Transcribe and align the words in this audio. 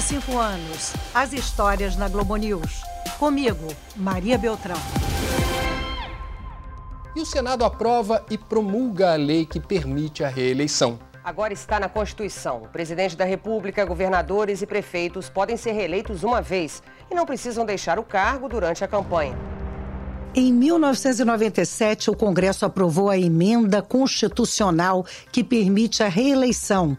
25 0.00 0.38
anos. 0.38 0.94
As 1.14 1.34
histórias 1.34 1.94
na 1.94 2.08
Globo 2.08 2.34
News. 2.36 2.82
Comigo, 3.18 3.68
Maria 3.94 4.38
Beltrão. 4.38 4.78
E 7.14 7.20
o 7.20 7.26
Senado 7.26 7.66
aprova 7.66 8.24
e 8.30 8.38
promulga 8.38 9.12
a 9.12 9.16
lei 9.16 9.44
que 9.44 9.60
permite 9.60 10.24
a 10.24 10.28
reeleição. 10.28 10.98
Agora 11.22 11.52
está 11.52 11.78
na 11.78 11.86
Constituição. 11.86 12.62
O 12.62 12.68
presidente 12.68 13.14
da 13.14 13.26
República, 13.26 13.84
governadores 13.84 14.62
e 14.62 14.66
prefeitos 14.66 15.28
podem 15.28 15.58
ser 15.58 15.72
reeleitos 15.72 16.22
uma 16.22 16.40
vez 16.40 16.82
e 17.10 17.14
não 17.14 17.26
precisam 17.26 17.66
deixar 17.66 17.98
o 17.98 18.02
cargo 18.02 18.48
durante 18.48 18.82
a 18.82 18.88
campanha. 18.88 19.36
Em 20.34 20.50
1997, 20.50 22.08
o 22.08 22.16
Congresso 22.16 22.64
aprovou 22.64 23.10
a 23.10 23.18
emenda 23.18 23.82
constitucional 23.82 25.04
que 25.30 25.44
permite 25.44 26.02
a 26.02 26.08
reeleição. 26.08 26.96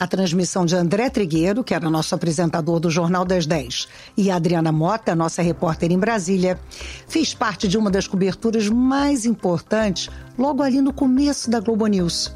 A 0.00 0.06
transmissão 0.06 0.64
de 0.64 0.74
André 0.74 1.10
Trigueiro, 1.10 1.62
que 1.62 1.74
era 1.74 1.90
nosso 1.90 2.14
apresentador 2.14 2.80
do 2.80 2.88
Jornal 2.88 3.22
das 3.22 3.44
10, 3.44 3.86
e 4.16 4.30
Adriana 4.30 4.72
Mota, 4.72 5.14
nossa 5.14 5.42
repórter 5.42 5.92
em 5.92 5.98
Brasília, 5.98 6.58
fez 7.06 7.34
parte 7.34 7.68
de 7.68 7.76
uma 7.76 7.90
das 7.90 8.08
coberturas 8.08 8.66
mais 8.70 9.26
importantes 9.26 10.08
logo 10.38 10.62
ali 10.62 10.80
no 10.80 10.90
começo 10.90 11.50
da 11.50 11.60
Globo 11.60 11.86
News. 11.86 12.34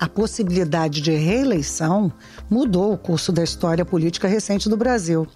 A 0.00 0.08
possibilidade 0.08 1.02
de 1.02 1.12
reeleição 1.12 2.10
mudou 2.48 2.94
o 2.94 2.98
curso 2.98 3.30
da 3.30 3.44
história 3.44 3.84
política 3.84 4.26
recente 4.26 4.66
do 4.66 4.76
Brasil. 4.76 5.28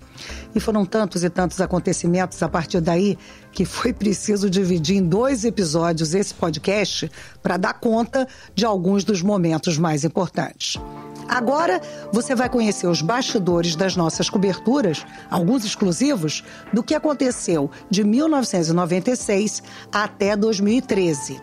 E 0.55 0.61
foram 0.61 0.87
tantos 0.87 1.23
e 1.23 1.29
tantos 1.29 1.61
acontecimentos 1.61 2.43
a 2.43 2.49
partir 2.49 2.81
daí 2.81 3.19
que 3.53 3.67
foi 3.67 3.93
preciso 3.93 4.49
dividir 4.49 4.97
em 4.97 5.07
dois 5.07 5.45
episódios 5.45 6.15
esse 6.15 6.33
podcast 6.33 7.11
para 7.43 7.59
dar 7.59 7.75
conta 7.75 8.27
de 8.55 8.65
alguns 8.65 9.05
dos 9.05 9.21
momentos 9.21 9.77
mais 9.77 10.05
importantes. 10.05 10.81
Agora 11.29 11.81
você 12.13 12.35
vai 12.35 12.49
conhecer 12.49 12.87
os 12.87 13.03
bastidores 13.03 13.75
das 13.75 13.97
nossas 13.97 14.31
coberturas, 14.31 15.05
alguns 15.31 15.65
exclusivos, 15.65 16.45
do 16.73 16.83
que 16.83 16.95
aconteceu 16.95 17.71
de 17.91 18.05
1996 18.05 19.63
até 19.93 20.37
2013. 20.37 21.41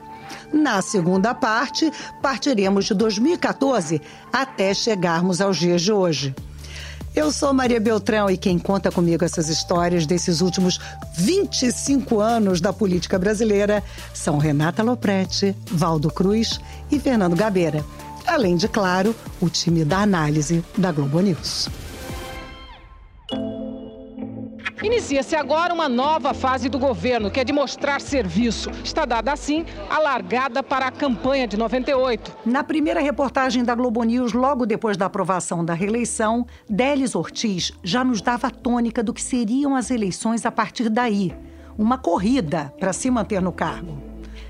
Na 0.52 0.82
segunda 0.82 1.34
parte, 1.34 1.92
partiremos 2.22 2.86
de 2.86 2.94
2014 2.94 4.02
até 4.32 4.74
chegarmos 4.74 5.42
aos 5.42 5.58
dias 5.58 5.82
de 5.82 5.92
hoje. 5.92 6.34
Eu 7.16 7.32
sou 7.32 7.54
Maria 7.54 7.80
Beltrão 7.80 8.28
e 8.28 8.38
quem 8.38 8.58
conta 8.58 8.92
comigo 8.92 9.24
essas 9.24 9.48
histórias 9.48 10.08
desses 10.08 10.42
últimos 10.42 10.80
25 11.16 12.20
anos 12.20 12.60
da 12.60 12.74
política 12.74 13.20
brasileira 13.20 13.84
são 14.14 14.40
Renata 14.40 14.82
Loprete, 14.82 15.56
Valdo 15.68 16.10
Cruz 16.10 16.60
e 16.90 17.00
Fernando 17.00 17.36
Gabeira. 17.36 17.86
Além 18.26 18.56
de, 18.56 18.68
claro, 18.68 19.16
o 19.42 19.50
time 19.50 19.84
da 19.84 20.00
análise 20.00 20.64
da 20.78 20.92
Globo 20.92 21.20
News. 21.20 21.70
Inicia-se 24.82 25.34
agora 25.34 25.74
uma 25.74 25.88
nova 25.88 26.34
fase 26.34 26.68
do 26.68 26.78
governo, 26.78 27.32
que 27.32 27.40
é 27.40 27.44
de 27.44 27.54
mostrar 27.54 28.02
serviço. 28.02 28.70
Está 28.84 29.06
dada 29.06 29.32
assim 29.32 29.66
a 29.90 29.98
largada 29.98 30.62
para 30.62 30.88
a 30.88 30.92
campanha 30.92 31.48
de 31.48 31.56
98. 31.56 32.36
Na 32.46 32.66
primeira 32.66 33.00
reportagem 33.00 33.64
da 33.64 33.76
Globo 33.76 34.04
News, 34.04 34.34
logo 34.34 34.66
depois 34.66 34.98
da 34.98 35.06
aprovação 35.06 35.64
da 35.64 35.74
reeleição, 35.74 36.46
Délis 36.70 37.16
Ortiz 37.16 37.72
já 37.82 38.04
nos 38.04 38.22
dava 38.22 38.48
a 38.48 38.52
tônica 38.52 39.02
do 39.02 39.14
que 39.14 39.22
seriam 39.22 39.74
as 39.74 39.90
eleições 39.90 40.46
a 40.46 40.52
partir 40.52 40.90
daí. 40.90 41.34
Uma 41.78 41.98
corrida 41.98 42.74
para 42.78 42.92
se 42.92 43.10
manter 43.10 43.42
no 43.42 43.54
cargo. 43.54 43.98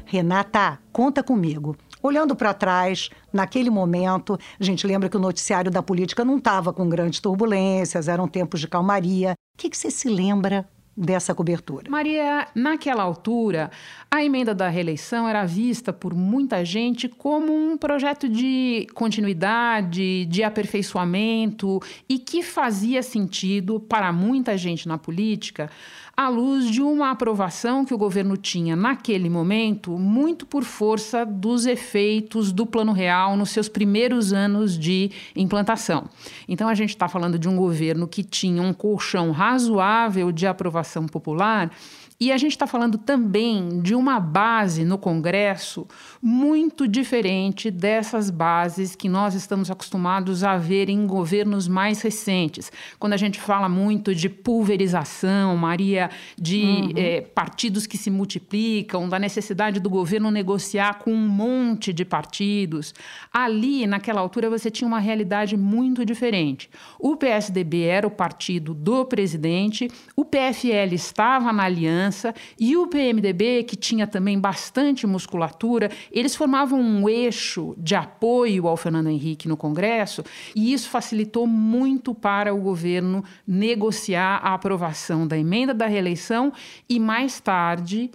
Renata, 0.04 0.80
conta 0.92 1.22
comigo. 1.22 1.78
Olhando 2.04 2.36
para 2.36 2.54
trás, 2.54 3.10
naquele 3.32 3.70
momento, 3.70 4.38
a 4.60 4.64
gente 4.64 4.86
lembra 4.86 5.08
que 5.08 5.16
o 5.16 5.22
noticiário 5.22 5.72
da 5.72 5.82
política 5.82 6.26
não 6.26 6.38
estava 6.38 6.74
com 6.74 6.90
grandes 6.90 7.22
turbulências, 7.22 8.10
eram 8.10 8.28
tempos 8.28 8.60
de 8.60 8.68
calmaria. 8.68 9.36
O 9.56 9.58
que, 9.58 9.70
que 9.70 9.78
você 9.78 9.90
se 9.90 10.10
lembra 10.10 10.68
dessa 10.96 11.34
cobertura? 11.34 11.90
Maria, 11.90 12.48
naquela 12.54 13.04
altura, 13.04 13.72
a 14.10 14.24
emenda 14.24 14.54
da 14.54 14.70
reeleição 14.70 15.28
era 15.28 15.44
vista 15.46 15.92
por 15.92 16.14
muita 16.14 16.64
gente 16.64 17.10
como 17.10 17.52
um 17.52 17.78
projeto 17.78 18.30
de 18.30 18.88
continuidade, 18.94 20.26
de 20.26 20.44
aperfeiçoamento 20.44 21.80
e 22.08 22.20
que 22.20 22.44
fazia 22.44 23.02
sentido 23.02 23.80
para 23.80 24.14
muita 24.14 24.58
gente 24.58 24.88
na 24.88 24.98
política 24.98 25.70
à 26.16 26.30
luz 26.30 26.70
de 26.70 26.80
uma 26.80 27.10
aprovação 27.10 27.84
que 27.84 27.94
o 27.94 27.98
governo 27.98 28.38
tinha 28.38 28.76
naquele 28.76 29.30
momento, 29.30 29.98
muito 29.98 30.46
por 30.46 30.64
força 30.64 31.26
dos 31.26 31.66
efeitos 31.66 32.52
do 32.52 32.68
Plano 32.68 32.92
Real 32.92 33.36
nos 33.36 33.50
seus 33.50 33.68
primeiros 33.68 34.32
anos 34.32 34.78
de 34.78 35.10
implantação. 35.36 36.08
Então, 36.48 36.68
a 36.70 36.76
gente 36.76 36.90
está 36.90 37.08
falando 37.08 37.40
de 37.40 37.50
um 37.50 37.56
governo 37.56 38.08
que 38.08 38.24
tinha 38.24 38.62
um 38.62 38.74
colchão 38.74 39.32
razoável 39.32 40.32
de 40.32 40.46
aprovação 40.46 40.83
popular 41.08 41.72
e 42.20 42.32
a 42.32 42.38
gente 42.38 42.52
está 42.52 42.68
falando 42.68 42.98
também 42.98 43.82
de 43.82 43.96
uma 43.96 44.20
base 44.20 44.86
no 44.86 44.98
Congresso 44.98 45.88
muito 46.26 46.88
diferente 46.88 47.70
dessas 47.70 48.30
bases 48.30 48.96
que 48.96 49.10
nós 49.10 49.36
estamos 49.36 49.70
acostumados 49.70 50.42
a 50.42 50.56
ver 50.56 50.88
em 50.88 51.06
governos 51.06 51.68
mais 51.68 52.02
recentes. 52.02 52.72
Quando 52.98 53.12
a 53.12 53.18
gente 53.18 53.42
fala 53.42 53.68
muito 53.68 54.16
de 54.16 54.30
pulverização, 54.30 55.58
Maria, 55.58 56.10
de 56.40 56.62
uhum. 56.62 56.94
é, 56.96 57.20
partidos 57.20 57.86
que 57.86 57.98
se 57.98 58.10
multiplicam, 58.10 59.10
da 59.10 59.20
necessidade 59.20 59.82
do 59.82 59.90
governo 59.90 60.32
negociar 60.32 61.00
com 61.00 61.12
um 61.12 61.28
monte 61.28 61.92
de 61.92 62.06
partidos, 62.06 62.94
ali, 63.34 63.86
naquela 63.86 64.22
altura, 64.22 64.50
você 64.50 64.72
tinha 64.72 64.88
uma 64.88 65.00
realidade 65.00 65.58
muito 65.58 66.06
diferente. 66.06 66.70
O 66.98 67.18
PSDB 67.18 67.82
era 67.82 68.08
o 68.08 68.12
partido 68.12 68.74
do 68.74 69.04
presidente, 69.04 69.90
o 70.16 70.24
PFL 70.24 70.94
estava 70.94 71.52
na 71.52 71.64
aliança 71.64 72.34
e 72.58 72.78
o 72.78 72.88
PMDB, 72.88 73.64
que 73.64 73.76
tinha 73.76 74.08
também 74.08 74.40
bastante 74.40 75.06
musculatura, 75.06 75.92
eles 76.14 76.36
formavam 76.36 76.80
um 76.80 77.10
eixo 77.10 77.74
de 77.78 77.96
apoio 77.96 78.68
ao 78.68 78.78
Fernando 78.78 79.10
Henrique 79.10 79.48
no 79.48 79.58
Congresso, 79.58 80.24
e 80.56 80.72
isso 80.72 80.90
facilitou 80.90 81.48
muito 81.48 82.14
para 82.14 82.54
o 82.54 82.62
governo 82.62 83.24
negociar 83.48 84.38
a 84.44 84.54
aprovação 84.54 85.28
da 85.28 85.38
emenda 85.38 85.74
da 85.74 85.88
reeleição 85.88 86.54
e 86.88 87.00
mais 87.00 87.40
tarde 87.40 88.12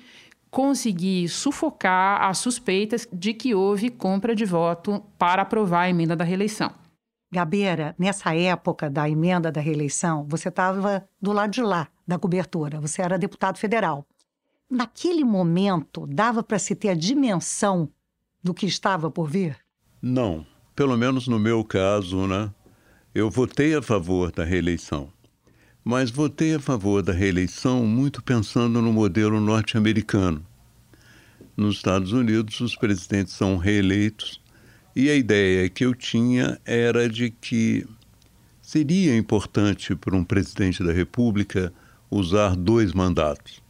conseguir 0.50 1.28
sufocar 1.28 2.22
as 2.22 2.38
suspeitas 2.38 3.06
de 3.12 3.34
que 3.34 3.54
houve 3.54 3.90
compra 3.90 4.34
de 4.34 4.44
voto 4.44 5.02
para 5.18 5.42
aprovar 5.42 5.82
a 5.82 5.90
emenda 5.90 6.16
da 6.16 6.24
reeleição. 6.24 6.72
Gabeira, 7.30 7.94
nessa 7.98 8.34
época 8.34 8.88
da 8.88 9.08
emenda 9.08 9.52
da 9.52 9.60
reeleição, 9.60 10.24
você 10.26 10.48
estava 10.48 11.06
do 11.20 11.32
lado 11.32 11.50
de 11.50 11.60
lá 11.60 11.88
da 12.06 12.18
cobertura, 12.18 12.80
você 12.80 13.02
era 13.02 13.18
deputado 13.18 13.58
federal. 13.58 14.06
Naquele 14.70 15.24
momento, 15.24 16.06
dava 16.06 16.42
para 16.42 16.58
se 16.58 16.74
ter 16.74 16.90
a 16.90 16.94
dimensão 16.94 17.90
do 18.42 18.52
que 18.52 18.66
estava 18.66 19.10
por 19.10 19.28
vir? 19.28 19.56
Não, 20.00 20.46
pelo 20.76 20.96
menos 20.96 21.26
no 21.26 21.38
meu 21.38 21.64
caso, 21.64 22.26
né? 22.26 22.52
Eu 23.14 23.30
votei 23.30 23.74
a 23.74 23.80
favor 23.80 24.30
da 24.30 24.44
reeleição, 24.44 25.10
mas 25.82 26.10
votei 26.10 26.54
a 26.54 26.60
favor 26.60 27.02
da 27.02 27.12
reeleição 27.12 27.86
muito 27.86 28.22
pensando 28.22 28.82
no 28.82 28.92
modelo 28.92 29.40
norte-americano. 29.40 30.46
Nos 31.56 31.76
Estados 31.76 32.12
Unidos, 32.12 32.60
os 32.60 32.76
presidentes 32.76 33.32
são 33.32 33.56
reeleitos 33.56 34.40
e 34.94 35.08
a 35.08 35.14
ideia 35.14 35.68
que 35.68 35.84
eu 35.84 35.94
tinha 35.94 36.60
era 36.64 37.08
de 37.08 37.30
que 37.30 37.86
seria 38.60 39.16
importante 39.16 39.96
para 39.96 40.14
um 40.14 40.22
presidente 40.22 40.84
da 40.84 40.92
República 40.92 41.72
usar 42.10 42.54
dois 42.54 42.92
mandatos, 42.92 43.62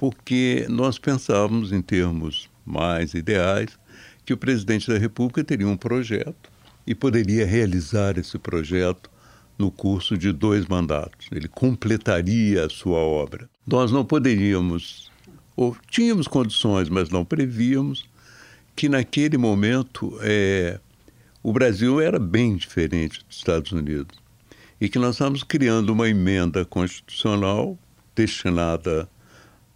porque 0.00 0.64
nós 0.66 0.98
pensávamos 0.98 1.72
em 1.72 1.82
termos 1.82 2.48
mais 2.64 3.12
ideais 3.12 3.78
que 4.24 4.32
o 4.32 4.36
presidente 4.36 4.88
da 4.88 4.96
República 4.96 5.44
teria 5.44 5.68
um 5.68 5.76
projeto 5.76 6.50
e 6.86 6.94
poderia 6.94 7.44
realizar 7.44 8.16
esse 8.16 8.38
projeto 8.38 9.10
no 9.58 9.70
curso 9.70 10.16
de 10.16 10.32
dois 10.32 10.66
mandatos. 10.66 11.28
Ele 11.30 11.48
completaria 11.48 12.64
a 12.64 12.70
sua 12.70 12.96
obra. 12.96 13.46
Nós 13.66 13.92
não 13.92 14.02
poderíamos, 14.02 15.12
ou 15.54 15.76
tínhamos 15.90 16.26
condições, 16.26 16.88
mas 16.88 17.10
não 17.10 17.22
prevíamos, 17.22 18.08
que 18.74 18.88
naquele 18.88 19.36
momento 19.36 20.18
é, 20.22 20.80
o 21.42 21.52
Brasil 21.52 22.00
era 22.00 22.18
bem 22.18 22.56
diferente 22.56 23.22
dos 23.28 23.36
Estados 23.36 23.70
Unidos 23.70 24.18
e 24.80 24.88
que 24.88 24.98
nós 24.98 25.16
estamos 25.16 25.42
criando 25.42 25.90
uma 25.90 26.08
emenda 26.08 26.64
constitucional 26.64 27.78
destinada 28.16 29.06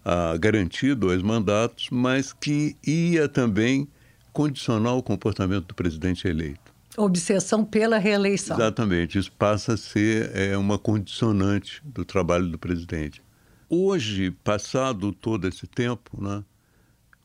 a 0.04 0.36
garantir 0.36 0.94
dois 0.94 1.22
mandatos, 1.22 1.88
mas 1.90 2.32
que 2.32 2.76
ia 2.86 3.28
também 3.28 3.88
condicionar 4.32 4.94
o 4.94 5.02
comportamento 5.02 5.68
do 5.68 5.74
presidente 5.74 6.28
eleito. 6.28 6.74
Obsessão 6.96 7.64
pela 7.64 7.98
reeleição. 7.98 8.56
Exatamente, 8.56 9.18
isso 9.18 9.32
passa 9.32 9.74
a 9.74 9.76
ser 9.76 10.30
é, 10.34 10.56
uma 10.56 10.78
condicionante 10.78 11.80
do 11.84 12.04
trabalho 12.04 12.48
do 12.48 12.58
presidente. 12.58 13.22
Hoje, 13.68 14.30
passado 14.44 15.12
todo 15.12 15.48
esse 15.48 15.66
tempo, 15.66 16.22
né, 16.22 16.44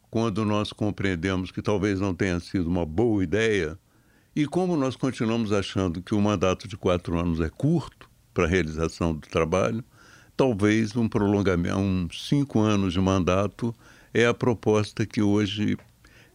quando 0.10 0.44
nós 0.46 0.72
compreendemos 0.72 1.52
que 1.52 1.62
talvez 1.62 2.00
não 2.00 2.16
tenha 2.16 2.40
sido 2.40 2.68
uma 2.68 2.86
boa 2.86 3.24
ideia, 3.24 3.78
e 4.36 4.46
como 4.48 4.76
nós 4.78 4.96
continuamos 4.96 5.52
achando 5.52 6.02
que 6.02 6.16
o 6.16 6.22
mandato 6.22 6.68
de 6.68 6.78
quatro 6.78 7.20
anos 7.20 7.42
é 7.42 7.50
curto 7.50 8.10
para 8.34 8.46
a 8.46 8.48
realização 8.48 9.14
do 9.14 9.28
trabalho, 9.28 9.84
talvez 10.40 10.96
um 10.96 11.10
prolongamento, 11.10 11.78
uns 11.78 12.30
cinco 12.30 12.60
anos 12.60 12.94
de 12.94 13.02
mandato 13.02 13.76
é 14.14 14.26
a 14.26 14.34
proposta 14.34 15.06
que 15.06 15.22
hoje 15.22 15.78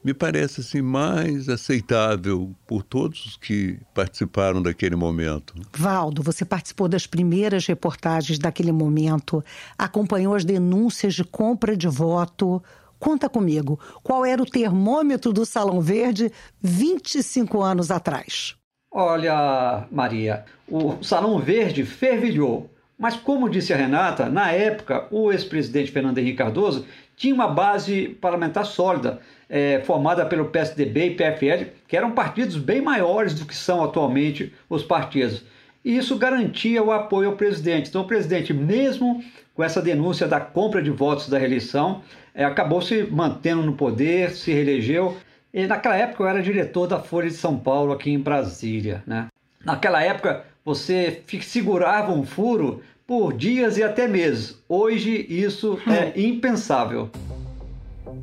me 0.05 0.13
parece 0.13 0.61
assim 0.61 0.83
mais 0.83 1.49
aceitável 1.49 2.55
por 2.67 2.83
todos 2.83 3.25
os 3.25 3.37
que 3.39 3.79
participaram 3.95 4.61
daquele 4.61 4.95
momento. 4.95 5.55
Valdo, 5.75 6.23
você 6.23 6.45
participou 6.45 6.87
das 6.87 7.07
primeiras 7.07 7.65
reportagens 7.65 8.39
daquele 8.39 8.73
momento, 8.73 9.43
acompanhou 9.79 10.35
as 10.35 10.45
denúncias 10.45 11.15
de 11.15 11.25
compra 11.25 11.75
de 11.75 11.89
voto. 11.89 12.63
Conta 12.99 13.27
comigo, 13.27 13.81
qual 14.03 14.27
era 14.27 14.43
o 14.43 14.47
termômetro 14.47 15.33
do 15.33 15.47
Salão 15.47 15.81
Verde 15.81 16.31
25 16.61 17.63
anos 17.63 17.91
atrás? 17.91 18.55
Olha, 18.93 19.89
Maria, 19.91 20.45
o 20.69 21.03
Salão 21.03 21.39
Verde 21.39 21.87
fervilhou. 21.87 22.74
Mas, 22.99 23.17
como 23.17 23.49
disse 23.49 23.73
a 23.73 23.77
Renata, 23.77 24.29
na 24.29 24.53
época, 24.53 25.07
o 25.11 25.33
ex-presidente 25.33 25.91
Fernando 25.91 26.19
Henrique 26.19 26.39
Cardoso 26.39 26.87
tinha 27.17 27.35
uma 27.35 27.49
base 27.49 28.17
parlamentar 28.21 28.65
sólida, 28.65 29.21
é, 29.49 29.81
formada 29.85 30.25
pelo 30.27 30.47
PSDB 30.47 31.07
e 31.07 31.15
PFL, 31.15 31.71
que 31.87 31.97
eram 31.97 32.13
partidos 32.13 32.57
bem 32.57 32.81
maiores 32.81 33.35
do 33.35 33.45
que 33.45 33.55
são 33.55 33.83
atualmente 33.83 34.53
os 34.69 34.83
partidos. 34.83 35.45
E 35.85 35.97
isso 35.97 36.17
garantia 36.17 36.83
o 36.83 36.93
apoio 36.93 37.31
ao 37.31 37.37
presidente. 37.37 37.89
Então, 37.89 38.03
o 38.03 38.07
presidente, 38.07 38.55
mesmo 38.55 39.23
com 39.55 39.63
essa 39.63 39.83
denúncia 39.83 40.27
da 40.27 40.41
compra 40.41 40.83
de 40.83 40.91
votos 40.91 41.29
da 41.29 41.39
reeleição, 41.39 42.03
é, 42.35 42.45
acabou 42.45 42.81
se 42.81 43.05
mantendo 43.05 43.63
no 43.63 43.75
poder, 43.75 44.31
se 44.31 44.53
reelegeu. 44.53 45.17
E 45.53 45.67
naquela 45.67 45.97
época 45.97 46.25
eu 46.25 46.29
era 46.29 46.43
diretor 46.43 46.87
da 46.87 46.99
Folha 46.99 47.29
de 47.29 47.37
São 47.37 47.57
Paulo, 47.59 47.93
aqui 47.93 48.11
em 48.11 48.19
Brasília. 48.19 49.03
Né? 49.07 49.29
Naquela 49.65 50.03
época, 50.03 50.45
você 50.65 51.23
segurava 51.43 52.11
um 52.11 52.25
furo 52.25 52.81
por 53.07 53.35
dias 53.35 53.77
e 53.77 53.83
até 53.83 54.09
meses. 54.09 54.57
Hoje 54.67 55.27
isso 55.29 55.79
é 55.87 56.19
impensável. 56.19 57.11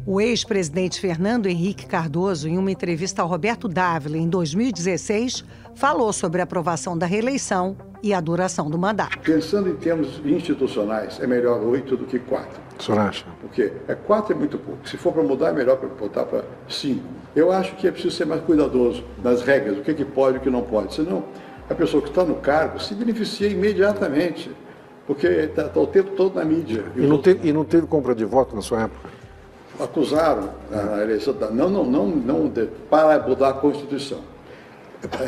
O 0.08 0.20
ex-presidente 0.20 1.00
Fernando 1.00 1.46
Henrique 1.46 1.86
Cardoso, 1.86 2.48
em 2.48 2.58
uma 2.58 2.72
entrevista 2.72 3.22
ao 3.22 3.28
Roberto 3.28 3.68
Dávila 3.68 4.18
em 4.18 4.28
2016, 4.28 5.46
falou 5.76 6.12
sobre 6.12 6.42
a 6.42 6.44
aprovação 6.44 6.98
da 6.98 7.06
reeleição 7.06 7.78
e 8.02 8.12
a 8.12 8.20
duração 8.20 8.68
do 8.72 8.78
mandato. 8.80 9.20
Pensando 9.20 9.70
em 9.70 9.76
termos 9.76 10.20
institucionais, 10.26 11.20
é 11.20 11.28
melhor 11.28 11.62
oito 11.62 11.96
do 11.96 12.06
que 12.06 12.18
quatro. 12.18 12.60
O 12.80 12.82
senhor 12.82 13.00
acha? 13.00 13.26
Porque 13.40 13.72
é 13.88 13.94
quatro 13.94 14.34
é 14.34 14.36
muito 14.36 14.58
pouco. 14.58 14.90
Se 14.90 14.98
for 14.98 15.14
para 15.14 15.22
mudar, 15.22 15.50
é 15.50 15.54
melhor 15.54 15.78
para 15.78 15.90
botar 15.90 16.26
para 16.26 16.44
cinco. 16.68 17.04
Eu 17.36 17.52
acho 17.52 17.76
que 17.76 17.88
é 17.88 17.92
preciso 17.92 18.16
ser 18.16 18.26
mais 18.26 18.42
cuidadoso 18.42 19.04
nas 19.24 19.44
regras, 19.44 19.78
o 19.78 19.82
que, 19.82 19.94
que 19.94 20.04
pode 20.04 20.38
e 20.38 20.40
o 20.40 20.42
que 20.42 20.50
não 20.50 20.64
pode. 20.64 20.96
Senão, 20.96 21.24
a 21.72 21.76
pessoa 21.76 22.04
que 22.04 22.10
está 22.10 22.24
no 22.24 22.36
cargo 22.36 22.80
se 22.80 22.94
beneficia 22.94 23.48
imediatamente 23.48 24.52
porque 25.08 25.28
está 25.28 25.68
tá 25.68 25.80
o 25.80 25.88
tempo 25.88 26.12
todo 26.12 26.36
na 26.36 26.46
mídia. 26.46 26.86
E, 26.96 27.02
não, 27.02 27.18
teve, 27.18 27.50
e 27.50 27.54
não 27.54 27.66
teve 27.66 27.88
compra 27.88 28.14
de 28.14 28.24
voto 28.24 28.56
na 28.56 28.62
sua 28.62 28.84
época? 28.84 29.10
Acusaram 29.80 30.50
a 30.72 31.02
eleição, 31.02 31.34
da, 31.34 31.50
não, 31.50 31.70
não, 31.70 31.84
não, 31.84 32.08
não 32.08 32.48
de, 32.48 32.68
para 32.90 33.20
mudar 33.28 33.50
a 33.50 33.54
Constituição. 33.54 34.20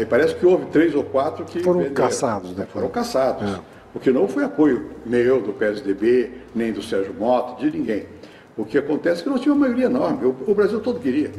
Parece 0.09 0.35
que 0.35 0.45
houve 0.45 0.67
três 0.67 0.93
ou 0.93 1.03
quatro 1.03 1.43
que. 1.45 1.63
Foram 1.63 1.79
venderam. 1.79 1.95
caçados, 1.95 2.55
né? 2.55 2.67
Foram 2.71 2.89
caçados. 2.89 3.51
É. 3.51 3.59
Porque 3.91 4.11
não 4.11 4.27
foi 4.27 4.43
apoio 4.43 4.91
meu, 5.05 5.41
do 5.41 5.53
PSDB, 5.53 6.31
nem 6.53 6.71
do 6.71 6.81
Sérgio 6.81 7.13
Mota, 7.13 7.59
de 7.59 7.75
ninguém. 7.75 8.05
O 8.55 8.63
que 8.65 8.77
acontece 8.77 9.21
é 9.21 9.23
que 9.23 9.29
nós 9.29 9.41
tínhamos 9.41 9.61
uma 9.61 9.67
maioria 9.67 9.87
enorme, 9.87 10.25
o, 10.25 10.35
o 10.47 10.53
Brasil 10.53 10.79
todo 10.79 10.99
queria. 10.99 11.31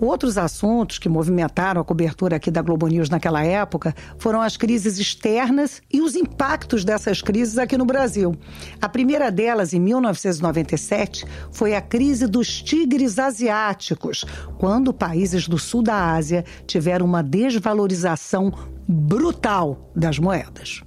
Outros 0.00 0.38
assuntos 0.38 0.98
que 0.98 1.10
movimentaram 1.10 1.80
a 1.80 1.84
cobertura 1.84 2.36
aqui 2.36 2.50
da 2.50 2.62
Globo 2.62 2.88
News 2.88 3.10
naquela 3.10 3.44
época 3.44 3.94
foram 4.18 4.40
as 4.40 4.56
crises 4.56 4.98
externas 4.98 5.82
e 5.92 6.00
os 6.00 6.16
impactos 6.16 6.86
dessas 6.86 7.20
crises 7.20 7.58
aqui 7.58 7.76
no 7.76 7.84
Brasil. 7.84 8.34
A 8.80 8.88
primeira 8.88 9.30
delas, 9.30 9.74
em 9.74 9.80
1997, 9.80 11.26
foi 11.52 11.74
a 11.74 11.82
crise 11.82 12.26
dos 12.26 12.62
tigres 12.62 13.18
asiáticos, 13.18 14.24
quando 14.56 14.94
países 14.94 15.46
do 15.46 15.58
sul 15.58 15.82
da 15.82 16.12
Ásia 16.14 16.46
tiveram 16.66 17.04
uma 17.04 17.22
desvalorização 17.22 18.52
brutal 18.88 19.92
das 19.94 20.18
moedas. 20.18 20.82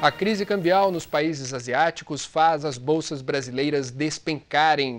A 0.00 0.12
crise 0.12 0.46
cambial 0.46 0.92
nos 0.92 1.04
países 1.04 1.52
asiáticos 1.52 2.24
faz 2.24 2.64
as 2.64 2.78
bolsas 2.78 3.20
brasileiras 3.20 3.90
despencarem. 3.90 4.98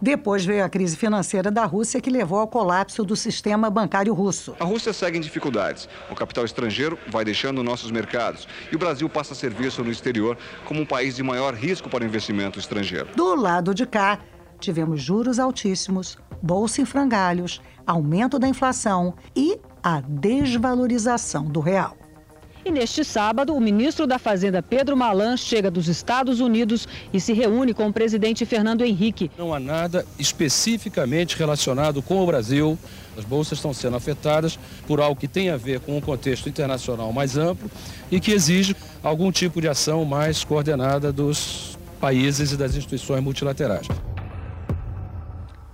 Depois 0.00 0.44
veio 0.44 0.64
a 0.64 0.68
crise 0.68 0.96
financeira 0.96 1.50
da 1.50 1.64
Rússia, 1.64 2.00
que 2.00 2.08
levou 2.08 2.38
ao 2.38 2.46
colapso 2.46 3.02
do 3.02 3.16
sistema 3.16 3.68
bancário 3.68 4.14
russo. 4.14 4.54
A 4.60 4.64
Rússia 4.64 4.92
segue 4.92 5.18
em 5.18 5.20
dificuldades. 5.20 5.88
O 6.08 6.14
capital 6.14 6.44
estrangeiro 6.44 6.96
vai 7.08 7.24
deixando 7.24 7.64
nossos 7.64 7.90
mercados. 7.90 8.46
E 8.70 8.76
o 8.76 8.78
Brasil 8.78 9.08
passa 9.08 9.32
a 9.32 9.36
ser 9.36 9.50
visto 9.50 9.82
no 9.82 9.90
exterior 9.90 10.38
como 10.66 10.80
um 10.80 10.86
país 10.86 11.16
de 11.16 11.22
maior 11.24 11.52
risco 11.52 11.90
para 11.90 12.04
o 12.04 12.06
investimento 12.06 12.60
estrangeiro. 12.60 13.08
Do 13.16 13.34
lado 13.34 13.74
de 13.74 13.84
cá, 13.84 14.20
tivemos 14.60 15.02
juros 15.02 15.40
altíssimos, 15.40 16.16
bolsa 16.40 16.80
em 16.80 16.84
frangalhos, 16.84 17.60
aumento 17.84 18.38
da 18.38 18.46
inflação 18.46 19.16
e 19.34 19.58
a 19.82 20.00
desvalorização 20.00 21.44
do 21.44 21.58
real. 21.58 22.01
E 22.64 22.70
neste 22.70 23.04
sábado, 23.04 23.54
o 23.54 23.60
ministro 23.60 24.06
da 24.06 24.20
Fazenda 24.20 24.62
Pedro 24.62 24.96
Malan 24.96 25.36
chega 25.36 25.68
dos 25.68 25.88
Estados 25.88 26.38
Unidos 26.38 26.86
e 27.12 27.20
se 27.20 27.32
reúne 27.32 27.74
com 27.74 27.88
o 27.88 27.92
presidente 27.92 28.46
Fernando 28.46 28.84
Henrique. 28.84 29.30
Não 29.36 29.52
há 29.52 29.58
nada 29.58 30.06
especificamente 30.16 31.36
relacionado 31.36 32.00
com 32.00 32.22
o 32.22 32.26
Brasil. 32.26 32.78
As 33.18 33.24
bolsas 33.24 33.58
estão 33.58 33.74
sendo 33.74 33.96
afetadas 33.96 34.58
por 34.86 35.00
algo 35.00 35.20
que 35.20 35.26
tem 35.26 35.50
a 35.50 35.56
ver 35.56 35.80
com 35.80 35.96
um 35.96 36.00
contexto 36.00 36.48
internacional 36.48 37.12
mais 37.12 37.36
amplo 37.36 37.68
e 38.10 38.20
que 38.20 38.30
exige 38.30 38.76
algum 39.02 39.32
tipo 39.32 39.60
de 39.60 39.68
ação 39.68 40.04
mais 40.04 40.44
coordenada 40.44 41.12
dos 41.12 41.76
países 42.00 42.52
e 42.52 42.56
das 42.56 42.76
instituições 42.76 43.22
multilaterais. 43.22 43.88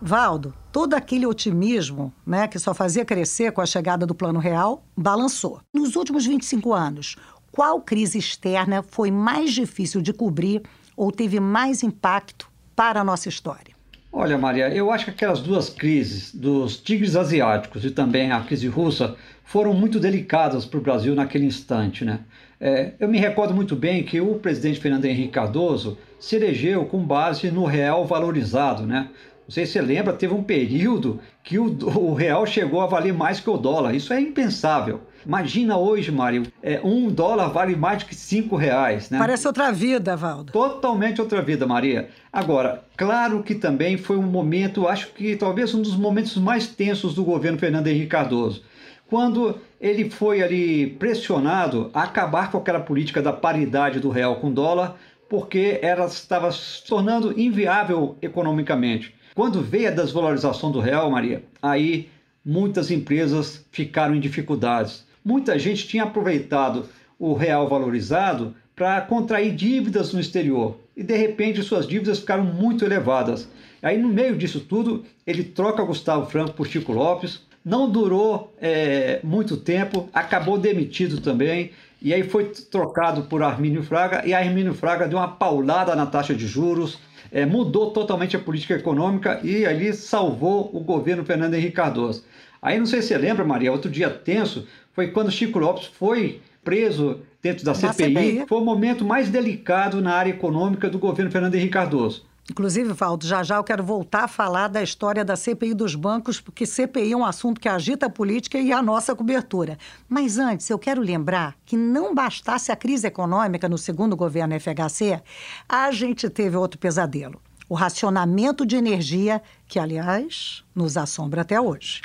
Valdo, 0.01 0.55
todo 0.79 0.95
aquele 0.95 1.27
otimismo 1.27 2.15
né, 2.25 2.47
que 2.47 2.57
só 2.57 2.73
fazia 2.73 3.05
crescer 3.05 3.51
com 3.51 3.61
a 3.61 3.67
chegada 3.67 4.07
do 4.07 4.15
Plano 4.15 4.39
Real 4.39 4.85
balançou. 4.97 5.61
Nos 5.75 5.97
últimos 5.97 6.25
25 6.25 6.73
anos, 6.73 7.17
qual 7.51 7.81
crise 7.81 8.17
externa 8.17 8.81
foi 8.81 9.11
mais 9.11 9.51
difícil 9.53 10.01
de 10.01 10.13
cobrir 10.13 10.63
ou 10.97 11.11
teve 11.11 11.41
mais 11.41 11.83
impacto 11.83 12.49
para 12.77 13.01
a 13.01 13.05
nossa 13.05 13.29
história? 13.29 13.75
Olha, 14.13 14.39
Maria, 14.39 14.73
eu 14.73 14.93
acho 14.93 15.07
que 15.07 15.11
aquelas 15.11 15.41
duas 15.41 15.69
crises, 15.69 16.33
dos 16.33 16.77
tigres 16.77 17.17
asiáticos 17.17 17.85
e 17.85 17.91
também 17.91 18.31
a 18.31 18.41
crise 18.41 18.69
russa, 18.69 19.17
foram 19.43 19.75
muito 19.75 19.99
delicadas 19.99 20.65
para 20.65 20.79
o 20.79 20.81
Brasil 20.81 21.13
naquele 21.13 21.47
instante. 21.47 22.05
Né? 22.05 22.21
É, 22.61 22.93
eu 23.01 23.09
me 23.09 23.19
recordo 23.19 23.53
muito 23.53 23.75
bem 23.75 24.05
que 24.05 24.21
o 24.21 24.37
presidente 24.37 24.79
Fernando 24.79 25.07
Henrique 25.07 25.33
Cardoso 25.33 25.99
se 26.21 26.37
elegeu 26.37 26.85
com 26.85 27.03
base 27.03 27.51
no 27.51 27.65
real 27.65 28.07
valorizado. 28.07 28.87
Né? 28.87 29.09
Não 29.49 29.55
sei 29.55 29.65
se 29.65 29.73
você 29.73 29.81
lembra, 29.81 30.13
teve 30.13 30.35
um 30.35 30.43
período 30.43 31.21
que 31.43 31.59
o, 31.59 31.65
o, 31.99 32.13
real 32.13 32.45
chegou 32.45 32.83
a 32.83 32.87
valer 32.87 33.15
mais 33.15 33.41
que 33.41 33.49
o 33.49 33.57
dólar. 33.57 33.95
Isso 33.95 34.13
é 34.13 34.21
impensável. 34.21 35.01
Imagina 35.25 35.79
hoje, 35.79 36.13
Mário, 36.13 36.43
é, 36.63 36.79
um 36.85 37.09
dólar 37.09 37.49
vale 37.49 37.75
mais 37.75 38.03
do 38.03 38.07
que 38.07 38.15
cinco 38.15 38.57
reais. 38.57 39.09
Né? 39.09 39.19
Parece 39.19 39.47
outra 39.47 39.73
vida, 39.73 40.15
Valdo. 40.15 40.53
Totalmente 40.53 41.23
outra 41.23 41.41
vida, 41.41 41.67
Maria. 41.67 42.11
Agora, 42.31 42.85
claro 42.95 43.43
que 43.43 43.55
também 43.55 43.97
foi 43.97 44.19
um 44.19 44.23
momento, 44.23 44.87
acho 44.87 45.13
que 45.15 45.35
talvez 45.35 45.75
um 45.75 45.81
dos 45.81 45.97
momentos 45.97 46.37
mais 46.37 46.67
tensos 46.67 47.15
do 47.15 47.25
governo 47.25 47.59
Fernando 47.59 47.87
Henrique 47.87 48.09
Cardoso. 48.09 48.63
Quando 49.07 49.59
ele 49.81 50.11
foi 50.11 50.43
ali 50.43 50.87
pressionado 50.87 51.91
a 51.95 52.03
acabar 52.03 52.51
com 52.51 52.59
aquela 52.59 52.81
política 52.81 53.23
da 53.23 53.33
paridade 53.33 53.99
do 53.99 54.11
real 54.11 54.37
com 54.37 54.53
dólar, 54.53 54.97
porque 55.27 55.79
ela 55.83 56.05
estava 56.05 56.53
se 56.53 56.85
tornando 56.87 57.39
inviável 57.39 58.17
economicamente. 58.21 59.18
Quando 59.39 59.63
veio 59.63 59.87
a 59.87 59.93
desvalorização 59.93 60.73
do 60.73 60.81
real, 60.81 61.09
Maria, 61.13 61.45
aí 61.63 62.09
muitas 62.45 62.91
empresas 62.91 63.65
ficaram 63.71 64.17
em 64.17 64.19
dificuldades. 64.19 65.07
Muita 65.25 65.57
gente 65.57 65.87
tinha 65.87 66.03
aproveitado 66.03 66.87
o 67.17 67.35
real 67.35 67.69
valorizado 67.69 68.53
para 68.75 69.01
contrair 69.01 69.55
dívidas 69.55 70.13
no 70.13 70.19
exterior. 70.19 70.77
E 70.97 71.05
de 71.05 71.17
repente 71.17 71.63
suas 71.63 71.87
dívidas 71.87 72.19
ficaram 72.19 72.43
muito 72.43 72.85
elevadas. 72.85 73.49
Aí 73.81 73.97
no 73.97 74.09
meio 74.09 74.37
disso 74.37 74.59
tudo 74.59 75.05
ele 75.25 75.45
troca 75.45 75.85
Gustavo 75.85 76.29
Franco 76.29 76.55
por 76.55 76.67
Chico 76.67 76.91
Lopes, 76.91 77.41
não 77.65 77.89
durou 77.89 78.53
é, 78.61 79.21
muito 79.23 79.57
tempo, 79.57 80.09
acabou 80.13 80.59
demitido 80.59 81.21
também. 81.21 81.71
E 82.03 82.13
aí 82.13 82.25
foi 82.25 82.47
trocado 82.47 83.23
por 83.23 83.45
Armínio 83.45 83.85
Fraga. 83.85 84.27
E 84.27 84.35
Armínio 84.35 84.75
Fraga 84.75 85.07
deu 85.07 85.19
uma 85.19 85.29
paulada 85.29 85.95
na 85.95 86.07
taxa 86.07 86.35
de 86.35 86.47
juros, 86.47 86.99
é, 87.31 87.45
mudou 87.47 87.91
totalmente 87.91 88.37
a 88.37 88.41
política 88.41 88.75
econômica 88.75 89.41
e 89.43 89.67
ali 89.67 89.93
salvou 89.93 90.71
o 90.73 90.81
governo 90.81 91.25
Fernando 91.25 91.55
Henrique 91.55 91.73
Cardoso. 91.73 92.25
Aí 92.61 92.79
não 92.79 92.87
sei 92.87 93.03
se 93.03 93.09
você 93.09 93.19
lembra, 93.19 93.45
Maria, 93.45 93.73
outro 93.73 93.91
dia 93.91 94.11
tenso 94.11 94.67
foi 94.93 95.09
quando 95.09 95.31
Chico 95.31 95.59
Lopes 95.59 95.87
foi 95.87 96.41
preso 96.65 97.21
dentro 97.43 97.65
da 97.65 97.75
CPI. 97.75 97.95
CPI. 97.95 98.45
Foi 98.49 98.59
o 98.59 98.65
momento 98.65 99.05
mais 99.05 99.29
delicado 99.29 100.03
na 100.03 100.15
área 100.15 100.31
econômica 100.31 100.91
do 100.91 100.99
governo 100.99 101.31
Fernando 101.31 101.55
Henrique 101.55 101.73
Cardoso. 101.73 102.28
Inclusive, 102.51 102.95
Valdo, 102.95 103.27
já 103.27 103.43
já 103.43 103.57
eu 103.57 103.65
quero 103.65 103.85
voltar 103.85 104.25
a 104.25 104.29
falar 104.29 104.69
da 104.69 104.83
história 104.83 105.23
da 105.23 105.37
CPI 105.37 105.75
dos 105.75 105.95
bancos, 105.95 106.41
porque 106.41 106.65
CPI 106.65 107.13
é 107.13 107.17
um 107.17 107.25
assunto 107.25 107.61
que 107.61 107.69
agita 107.69 108.07
a 108.07 108.11
política 108.11 108.59
e 108.59 108.73
a 108.73 108.83
nossa 108.83 109.15
cobertura. 109.15 109.77
Mas 110.09 110.39
antes, 110.39 110.69
eu 110.71 110.79
quero 110.79 111.03
lembrar 111.03 111.57
que 111.67 111.77
não 111.77 112.15
bastasse 112.15 112.73
a 112.73 112.77
crise 112.77 113.07
econômica 113.07 113.69
no 113.69 113.77
segundo 113.77 114.17
governo 114.17 114.59
FHC, 114.59 115.23
a 115.69 115.91
gente 115.93 116.31
teve 116.31 116.57
outro 116.57 116.79
pesadelo. 116.79 117.41
O 117.69 117.75
racionamento 117.75 118.65
de 118.65 118.77
energia, 118.77 119.43
que, 119.67 119.79
aliás, 119.79 120.65
nos 120.75 120.97
assombra 120.97 121.43
até 121.43 121.61
hoje. 121.61 122.01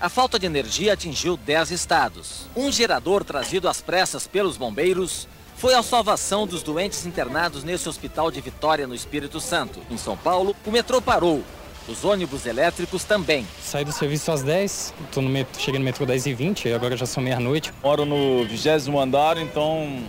A 0.00 0.08
falta 0.08 0.36
de 0.36 0.46
energia 0.46 0.94
atingiu 0.94 1.36
10 1.36 1.70
estados. 1.70 2.48
Um 2.56 2.72
gerador 2.72 3.22
trazido 3.22 3.68
às 3.68 3.80
pressas 3.80 4.26
pelos 4.26 4.56
bombeiros 4.56 5.28
foi 5.60 5.74
a 5.74 5.82
salvação 5.82 6.46
dos 6.46 6.62
doentes 6.62 7.04
internados 7.04 7.62
nesse 7.62 7.86
hospital 7.86 8.30
de 8.30 8.40
Vitória, 8.40 8.86
no 8.86 8.94
Espírito 8.94 9.38
Santo. 9.38 9.78
Em 9.90 9.96
São 9.98 10.16
Paulo, 10.16 10.56
o 10.64 10.70
metrô 10.70 11.02
parou. 11.02 11.44
Os 11.86 12.02
ônibus 12.02 12.46
elétricos 12.46 13.04
também. 13.04 13.46
Saí 13.60 13.84
do 13.84 13.92
serviço 13.92 14.32
às 14.32 14.42
10, 14.42 14.94
tô 15.12 15.20
no 15.20 15.28
metro, 15.28 15.60
cheguei 15.60 15.78
no 15.78 15.84
metrô 15.84 16.06
10 16.06 16.26
e 16.26 16.32
20 16.32 16.72
agora 16.72 16.96
já 16.96 17.04
são 17.04 17.22
meia-noite. 17.22 17.74
Moro 17.82 18.06
no 18.06 18.42
vigésimo 18.46 18.98
andar, 18.98 19.36
então 19.36 20.02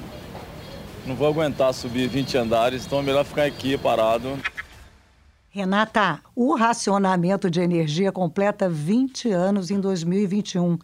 não 1.06 1.16
vou 1.16 1.28
aguentar 1.28 1.74
subir 1.74 2.08
20 2.08 2.38
andares, 2.38 2.86
então 2.86 3.00
é 3.00 3.02
melhor 3.02 3.26
ficar 3.26 3.44
aqui 3.44 3.78
parado. 3.78 4.40
Renata, 5.50 6.22
o 6.34 6.56
racionamento 6.56 7.52
de 7.52 7.60
energia 7.60 8.10
completa 8.10 8.70
20 8.70 9.30
anos 9.30 9.70
em 9.70 9.82
2021. 9.82 10.80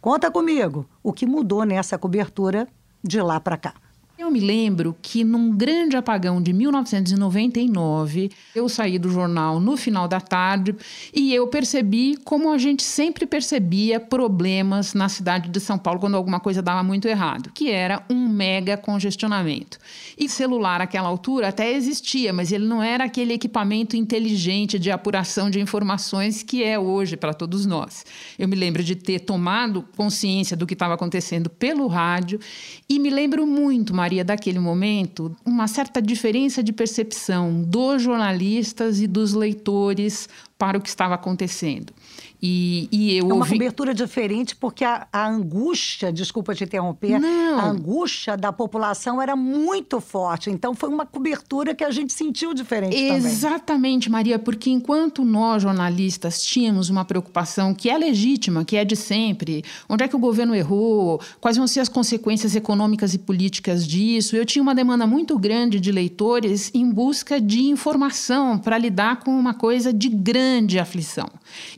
Conta 0.00 0.32
comigo 0.32 0.84
o 1.00 1.12
que 1.12 1.26
mudou 1.26 1.64
nessa 1.64 1.96
cobertura 1.96 2.66
de 3.04 3.22
lá 3.22 3.38
para 3.38 3.56
cá. 3.56 3.74
Eu 4.20 4.30
me 4.30 4.38
lembro 4.38 4.94
que 5.00 5.24
num 5.24 5.50
grande 5.50 5.96
apagão 5.96 6.42
de 6.42 6.52
1999, 6.52 8.30
eu 8.54 8.68
saí 8.68 8.98
do 8.98 9.08
jornal 9.08 9.58
no 9.58 9.78
final 9.78 10.06
da 10.06 10.20
tarde 10.20 10.76
e 11.14 11.34
eu 11.34 11.48
percebi, 11.48 12.18
como 12.22 12.52
a 12.52 12.58
gente 12.58 12.82
sempre 12.82 13.24
percebia, 13.24 13.98
problemas 13.98 14.92
na 14.92 15.08
cidade 15.08 15.48
de 15.48 15.58
São 15.58 15.78
Paulo 15.78 15.98
quando 15.98 16.16
alguma 16.16 16.38
coisa 16.38 16.60
dava 16.60 16.82
muito 16.82 17.08
errado, 17.08 17.50
que 17.54 17.70
era 17.70 18.04
um 18.10 18.28
mega 18.28 18.76
congestionamento. 18.76 19.78
E 20.18 20.28
celular 20.28 20.80
naquela 20.80 21.08
altura 21.08 21.48
até 21.48 21.72
existia, 21.72 22.30
mas 22.30 22.52
ele 22.52 22.66
não 22.66 22.82
era 22.82 23.04
aquele 23.04 23.32
equipamento 23.32 23.96
inteligente 23.96 24.78
de 24.78 24.90
apuração 24.90 25.48
de 25.48 25.60
informações 25.60 26.42
que 26.42 26.62
é 26.62 26.78
hoje 26.78 27.16
para 27.16 27.32
todos 27.32 27.64
nós. 27.64 28.04
Eu 28.38 28.46
me 28.46 28.54
lembro 28.54 28.84
de 28.84 28.94
ter 28.94 29.20
tomado 29.20 29.82
consciência 29.96 30.54
do 30.54 30.66
que 30.66 30.74
estava 30.74 30.92
acontecendo 30.92 31.48
pelo 31.48 31.86
rádio 31.86 32.38
e 32.86 32.98
me 32.98 33.08
lembro 33.08 33.46
muito, 33.46 33.94
Maria 33.94 34.09
Maria, 34.10 34.24
daquele 34.24 34.58
momento, 34.58 35.36
uma 35.46 35.68
certa 35.68 36.02
diferença 36.02 36.64
de 36.64 36.72
percepção 36.72 37.62
dos 37.62 38.02
jornalistas 38.02 39.00
e 39.00 39.06
dos 39.06 39.34
leitores 39.34 40.28
para 40.58 40.76
o 40.76 40.80
que 40.80 40.88
estava 40.88 41.14
acontecendo. 41.14 41.92
E, 42.42 42.88
e 42.90 43.16
eu 43.16 43.24
é 43.24 43.34
uma 43.34 43.36
ouvi... 43.36 43.52
cobertura 43.52 43.92
diferente 43.92 44.56
porque 44.56 44.84
a, 44.84 45.06
a, 45.12 45.28
angústia, 45.28 46.12
desculpa 46.12 46.54
te 46.54 46.64
interromper, 46.64 47.18
Não. 47.18 47.58
a 47.58 47.66
angústia 47.66 48.36
da 48.36 48.52
população 48.52 49.20
era 49.20 49.36
muito 49.36 50.00
forte. 50.00 50.50
Então 50.50 50.74
foi 50.74 50.88
uma 50.88 51.04
cobertura 51.04 51.74
que 51.74 51.84
a 51.84 51.90
gente 51.90 52.12
sentiu 52.12 52.54
diferente 52.54 52.96
Exatamente, 52.96 54.06
também. 54.06 54.20
Maria, 54.20 54.38
porque 54.38 54.70
enquanto 54.70 55.24
nós 55.24 55.62
jornalistas 55.62 56.42
tínhamos 56.42 56.88
uma 56.88 57.04
preocupação 57.04 57.74
que 57.74 57.90
é 57.90 57.98
legítima, 57.98 58.64
que 58.64 58.76
é 58.76 58.84
de 58.84 58.96
sempre, 58.96 59.62
onde 59.88 60.04
é 60.04 60.08
que 60.08 60.16
o 60.16 60.18
governo 60.18 60.54
errou, 60.54 61.20
quais 61.40 61.56
vão 61.56 61.66
ser 61.66 61.80
as 61.80 61.88
consequências 61.88 62.54
econômicas 62.54 63.12
e 63.14 63.18
políticas 63.18 63.86
disso, 63.86 64.34
eu 64.36 64.46
tinha 64.46 64.62
uma 64.62 64.74
demanda 64.74 65.06
muito 65.06 65.38
grande 65.38 65.78
de 65.78 65.92
leitores 65.92 66.70
em 66.74 66.90
busca 66.90 67.40
de 67.40 67.62
informação 67.62 68.58
para 68.58 68.78
lidar 68.78 69.20
com 69.20 69.30
uma 69.30 69.52
coisa 69.54 69.92
de 69.92 70.08
grande 70.08 70.78
aflição. 70.78 71.28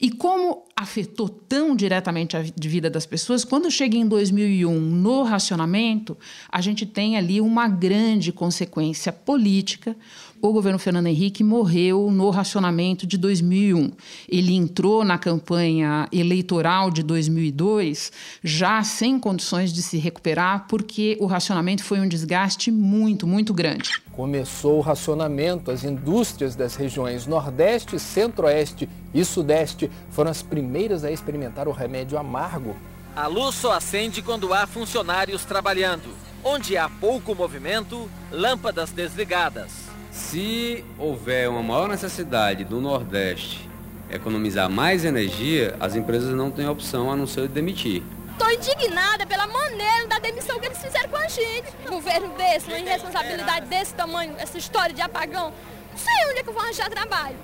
E 0.01 0.11
como 0.11 0.52
afetou 0.77 1.29
tão 1.29 1.77
diretamente 1.77 2.37
a 2.37 2.43
vida 2.43 2.91
das 2.91 3.07
pessoas, 3.07 3.45
quando 3.45 3.71
chega 3.71 3.97
em 3.97 4.07
2001 4.07 4.81
no 4.81 5.23
racionamento, 5.23 6.17
a 6.51 6.61
gente 6.61 6.85
tem 6.85 7.17
ali 7.17 7.41
uma 7.41 7.69
grande 7.69 8.33
consequência 8.33 9.13
política. 9.13 9.97
O 10.45 10.53
governo 10.53 10.77
Fernando 10.77 11.07
Henrique 11.07 11.45
morreu 11.45 12.11
no 12.11 12.29
racionamento 12.29 13.07
de 13.07 13.17
2001. 13.17 13.93
Ele 14.29 14.55
entrou 14.55 15.05
na 15.05 15.17
campanha 15.17 16.09
eleitoral 16.11 16.91
de 16.91 17.05
2002 17.05 18.11
já 18.43 18.83
sem 18.83 19.21
condições 19.21 19.73
de 19.73 19.81
se 19.81 19.99
recuperar, 19.99 20.67
porque 20.69 21.17
o 21.21 21.27
racionamento 21.27 21.85
foi 21.85 22.01
um 22.01 22.09
desgaste 22.09 22.73
muito, 22.73 23.25
muito 23.25 23.55
grande. 23.55 24.03
Começou 24.11 24.79
o 24.79 24.81
racionamento, 24.81 25.71
as 25.71 25.85
indústrias 25.85 26.57
das 26.57 26.75
regiões 26.75 27.25
Nordeste, 27.25 27.97
Centro-Oeste 28.01 28.89
e 29.15 29.25
Sudeste 29.25 29.89
foram 30.11 30.33
as 30.33 30.43
primeiras 30.43 31.05
a 31.05 31.13
experimentar 31.13 31.69
o 31.69 31.73
remédio 31.73 32.19
amargo. 32.19 32.75
A 33.15 33.29
luz 33.29 33.55
só 33.55 33.75
acende 33.75 34.21
quando 34.21 34.53
há 34.53 34.67
funcionários 34.67 35.45
trabalhando. 35.45 36.13
Onde 36.43 36.77
há 36.77 36.89
pouco 36.89 37.33
movimento, 37.33 38.11
lâmpadas 38.33 38.91
desligadas. 38.91 39.92
Se 40.13 40.85
houver 40.99 41.49
uma 41.49 41.63
maior 41.63 41.89
necessidade 41.89 42.65
do 42.65 42.83
Nordeste 42.83 43.67
economizar 44.11 44.69
mais 44.69 45.07
energia, 45.07 45.75
as 45.81 45.97
empresas 45.97 46.35
não 46.35 46.51
têm 46.51 46.69
opção 46.69 47.11
a 47.11 47.17
não 47.17 47.27
ser 47.27 47.49
demitir. 47.49 48.03
Estou 48.33 48.51
indignada 48.51 49.27
pela 49.27 49.47
maneira 49.47 50.07
da 50.09 50.19
demissão 50.19 50.61
que 50.61 50.67
eles 50.67 50.77
fizeram 50.77 51.09
com 51.09 51.17
a 51.17 51.27
gente. 51.29 51.65
Um 51.87 51.93
governo 51.93 52.29
desse, 52.37 52.69
uma 52.69 52.79
irresponsabilidade 52.79 53.67
desse 53.67 53.95
tamanho, 53.95 54.35
essa 54.37 54.59
história 54.59 54.95
de 54.95 55.01
apagão. 55.01 55.51
Não 55.91 55.99
sei 55.99 56.31
onde 56.31 56.41
é 56.41 56.43
que 56.43 56.49
eu 56.51 56.53
vou 56.53 56.63
arranjar 56.63 56.91
trabalho. 56.91 57.37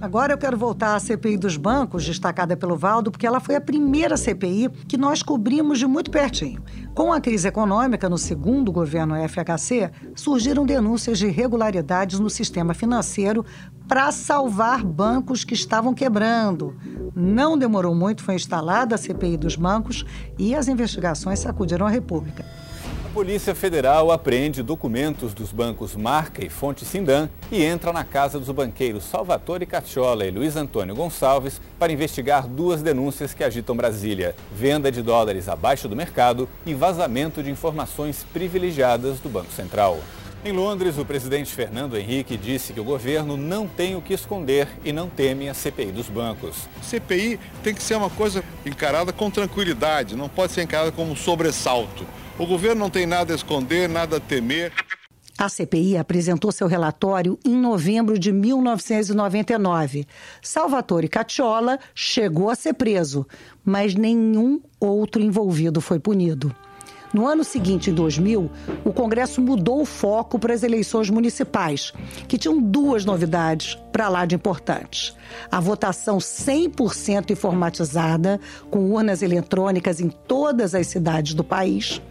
Agora 0.00 0.34
eu 0.34 0.38
quero 0.38 0.56
voltar 0.56 0.94
à 0.94 1.00
CPI 1.00 1.38
dos 1.38 1.56
bancos, 1.56 2.04
destacada 2.04 2.56
pelo 2.56 2.76
Valdo, 2.76 3.10
porque 3.10 3.26
ela 3.26 3.40
foi 3.40 3.56
a 3.56 3.60
primeira 3.60 4.16
CPI 4.16 4.68
que 4.86 4.98
nós 4.98 5.22
cobrimos 5.22 5.78
de 5.78 5.86
muito 5.86 6.10
pertinho. 6.10 6.62
Com 6.98 7.12
a 7.12 7.20
crise 7.20 7.46
econômica 7.46 8.08
no 8.08 8.18
segundo 8.18 8.72
governo 8.72 9.14
FHC, 9.28 9.88
surgiram 10.16 10.66
denúncias 10.66 11.16
de 11.16 11.28
irregularidades 11.28 12.18
no 12.18 12.28
sistema 12.28 12.74
financeiro 12.74 13.46
para 13.86 14.10
salvar 14.10 14.82
bancos 14.84 15.44
que 15.44 15.54
estavam 15.54 15.94
quebrando. 15.94 16.76
Não 17.14 17.56
demorou 17.56 17.94
muito, 17.94 18.24
foi 18.24 18.34
instalada 18.34 18.96
a 18.96 18.98
CPI 18.98 19.36
dos 19.36 19.54
bancos 19.54 20.04
e 20.36 20.56
as 20.56 20.66
investigações 20.66 21.38
sacudiram 21.38 21.86
a 21.86 21.88
República. 21.88 22.44
A 23.18 23.20
Polícia 23.20 23.52
Federal 23.52 24.12
apreende 24.12 24.62
documentos 24.62 25.34
dos 25.34 25.50
bancos 25.50 25.96
Marca 25.96 26.46
e 26.46 26.48
Fonte 26.48 26.84
Sindan 26.84 27.28
e 27.50 27.64
entra 27.64 27.92
na 27.92 28.04
casa 28.04 28.38
dos 28.38 28.48
banqueiros 28.48 29.02
Salvatore 29.02 29.66
Cacciola 29.66 30.24
e 30.24 30.30
Luiz 30.30 30.54
Antônio 30.54 30.94
Gonçalves 30.94 31.60
para 31.80 31.90
investigar 31.90 32.46
duas 32.46 32.80
denúncias 32.80 33.34
que 33.34 33.42
agitam 33.42 33.76
Brasília: 33.76 34.36
venda 34.54 34.92
de 34.92 35.02
dólares 35.02 35.48
abaixo 35.48 35.88
do 35.88 35.96
mercado 35.96 36.48
e 36.64 36.74
vazamento 36.74 37.42
de 37.42 37.50
informações 37.50 38.24
privilegiadas 38.32 39.18
do 39.18 39.28
Banco 39.28 39.50
Central. 39.50 39.98
Em 40.44 40.52
Londres, 40.52 40.96
o 40.96 41.04
presidente 41.04 41.52
Fernando 41.52 41.96
Henrique 41.96 42.36
disse 42.36 42.72
que 42.72 42.78
o 42.78 42.84
governo 42.84 43.36
não 43.36 43.66
tem 43.66 43.96
o 43.96 44.00
que 44.00 44.14
esconder 44.14 44.68
e 44.84 44.92
não 44.92 45.08
teme 45.08 45.48
a 45.48 45.54
CPI 45.54 45.90
dos 45.90 46.08
bancos. 46.08 46.68
CPI 46.80 47.40
tem 47.62 47.74
que 47.74 47.82
ser 47.82 47.96
uma 47.96 48.08
coisa 48.08 48.44
encarada 48.64 49.12
com 49.12 49.30
tranquilidade, 49.30 50.14
não 50.14 50.28
pode 50.28 50.52
ser 50.52 50.62
encarada 50.62 50.92
como 50.92 51.10
um 51.10 51.16
sobressalto. 51.16 52.06
O 52.38 52.46
governo 52.46 52.80
não 52.80 52.88
tem 52.88 53.04
nada 53.04 53.32
a 53.32 53.36
esconder, 53.36 53.88
nada 53.88 54.18
a 54.18 54.20
temer. 54.20 54.72
A 55.36 55.48
CPI 55.48 55.96
apresentou 55.96 56.52
seu 56.52 56.68
relatório 56.68 57.36
em 57.44 57.56
novembro 57.56 58.16
de 58.16 58.32
1999. 58.32 60.06
Salvatore 60.40 61.08
Cacciola 61.08 61.80
chegou 61.92 62.48
a 62.48 62.54
ser 62.54 62.74
preso, 62.74 63.26
mas 63.64 63.94
nenhum 63.96 64.60
outro 64.78 65.20
envolvido 65.20 65.80
foi 65.80 65.98
punido. 65.98 66.54
No 67.12 67.26
ano 67.26 67.42
seguinte, 67.42 67.90
em 67.90 67.94
2000, 67.94 68.50
o 68.84 68.92
Congresso 68.92 69.40
mudou 69.40 69.80
o 69.80 69.86
foco 69.86 70.38
para 70.38 70.52
as 70.52 70.62
eleições 70.62 71.08
municipais, 71.08 71.92
que 72.26 72.36
tinham 72.36 72.60
duas 72.60 73.04
novidades 73.04 73.78
para 73.90 74.08
lá 74.08 74.26
de 74.26 74.34
importantes. 74.34 75.16
A 75.50 75.58
votação 75.58 76.18
100% 76.18 77.30
informatizada, 77.30 78.38
com 78.70 78.90
urnas 78.90 79.22
eletrônicas 79.22 80.00
em 80.00 80.10
todas 80.10 80.74
as 80.74 80.86
cidades 80.86 81.32
do 81.32 81.42
país, 81.42 82.02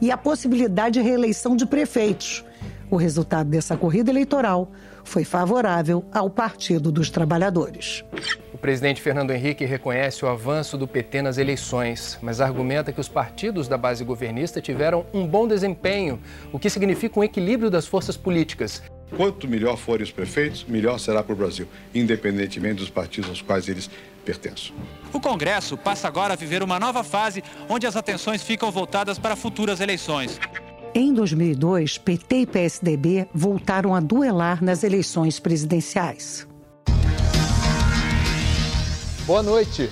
e 0.00 0.10
a 0.10 0.16
possibilidade 0.16 0.98
de 0.98 1.06
reeleição 1.06 1.54
de 1.54 1.66
prefeitos. 1.66 2.44
O 2.90 2.96
resultado 2.96 3.48
dessa 3.48 3.76
corrida 3.76 4.10
eleitoral 4.10 4.68
foi 5.04 5.24
favorável 5.24 6.04
ao 6.12 6.30
Partido 6.30 6.92
dos 6.92 7.10
Trabalhadores. 7.10 8.04
O 8.52 8.58
presidente 8.58 9.00
Fernando 9.00 9.30
Henrique 9.30 9.64
reconhece 9.64 10.24
o 10.24 10.28
avanço 10.28 10.76
do 10.76 10.86
PT 10.86 11.22
nas 11.22 11.38
eleições, 11.38 12.18
mas 12.20 12.40
argumenta 12.40 12.92
que 12.92 13.00
os 13.00 13.08
partidos 13.08 13.68
da 13.68 13.78
base 13.78 14.04
governista 14.04 14.60
tiveram 14.60 15.06
um 15.12 15.26
bom 15.26 15.48
desempenho, 15.48 16.20
o 16.52 16.58
que 16.58 16.68
significa 16.68 17.18
um 17.18 17.24
equilíbrio 17.24 17.70
das 17.70 17.86
forças 17.86 18.16
políticas. 18.16 18.82
Quanto 19.16 19.48
melhor 19.48 19.76
forem 19.76 20.04
os 20.04 20.12
prefeitos, 20.12 20.64
melhor 20.64 20.98
será 20.98 21.22
para 21.22 21.32
o 21.32 21.36
Brasil, 21.36 21.66
independentemente 21.94 22.76
dos 22.76 22.90
partidos 22.90 23.28
aos 23.28 23.42
quais 23.42 23.68
eles 23.68 23.90
pertencem. 24.24 24.72
O 25.12 25.20
Congresso 25.20 25.76
passa 25.76 26.06
agora 26.06 26.34
a 26.34 26.36
viver 26.36 26.62
uma 26.62 26.78
nova 26.78 27.02
fase 27.02 27.42
onde 27.68 27.86
as 27.86 27.96
atenções 27.96 28.42
ficam 28.42 28.70
voltadas 28.70 29.18
para 29.18 29.34
futuras 29.34 29.80
eleições. 29.80 30.38
Em 30.92 31.14
2002, 31.14 31.98
PT 31.98 32.36
e 32.36 32.46
PSDB 32.46 33.28
voltaram 33.32 33.94
a 33.94 34.00
duelar 34.00 34.62
nas 34.62 34.82
eleições 34.82 35.38
presidenciais. 35.38 36.48
Boa 39.24 39.40
noite. 39.40 39.88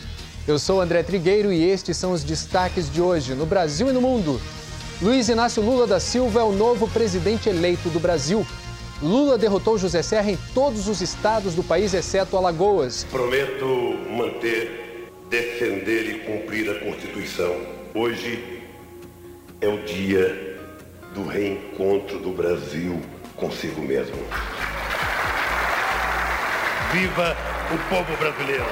Eu 0.47 0.59
sou 0.59 0.81
André 0.81 1.05
Trigueiro 1.05 1.53
e 1.53 1.63
estes 1.63 1.97
são 1.97 2.11
os 2.11 2.25
destaques 2.25 2.91
de 2.91 3.01
hoje 3.01 3.35
no 3.35 3.47
Brasil 3.47 3.91
e 3.91 3.93
no 3.93 4.01
mundo. 4.01 4.41
Luiz 5.01 5.29
Inácio 5.29 5.63
Lula 5.63 5.87
da 5.87 6.01
Silva 6.01 6.41
é 6.41 6.43
o 6.43 6.51
novo 6.51 6.89
presidente 6.89 7.49
eleito 7.49 7.89
do 7.91 8.01
Brasil. 8.01 8.45
Lula 9.01 9.39
derrotou 9.39 9.79
José 9.79 10.03
Serra 10.03 10.33
em 10.33 10.39
todos 10.53 10.89
os 10.89 11.01
estados 11.01 11.55
do 11.55 11.63
país, 11.63 11.95
exceto 11.95 12.37
Alagoas. 12.37 13.05
Prometo 13.05 13.67
manter, 14.17 15.09
defender 15.31 16.11
e 16.11 16.19
cumprir 16.21 16.69
a 16.69 16.81
Constituição. 16.81 17.55
Hoje 17.95 18.65
é 19.61 19.69
o 19.69 19.81
dia 19.85 20.48
do 21.19 21.29
reencontro 21.29 22.21
do 22.21 22.31
Brasil 22.31 23.01
consigo 23.35 23.83
mesmo. 23.83 24.17
Viva 26.93 27.37
o 27.75 27.89
povo 27.89 28.17
brasileiro! 28.17 28.65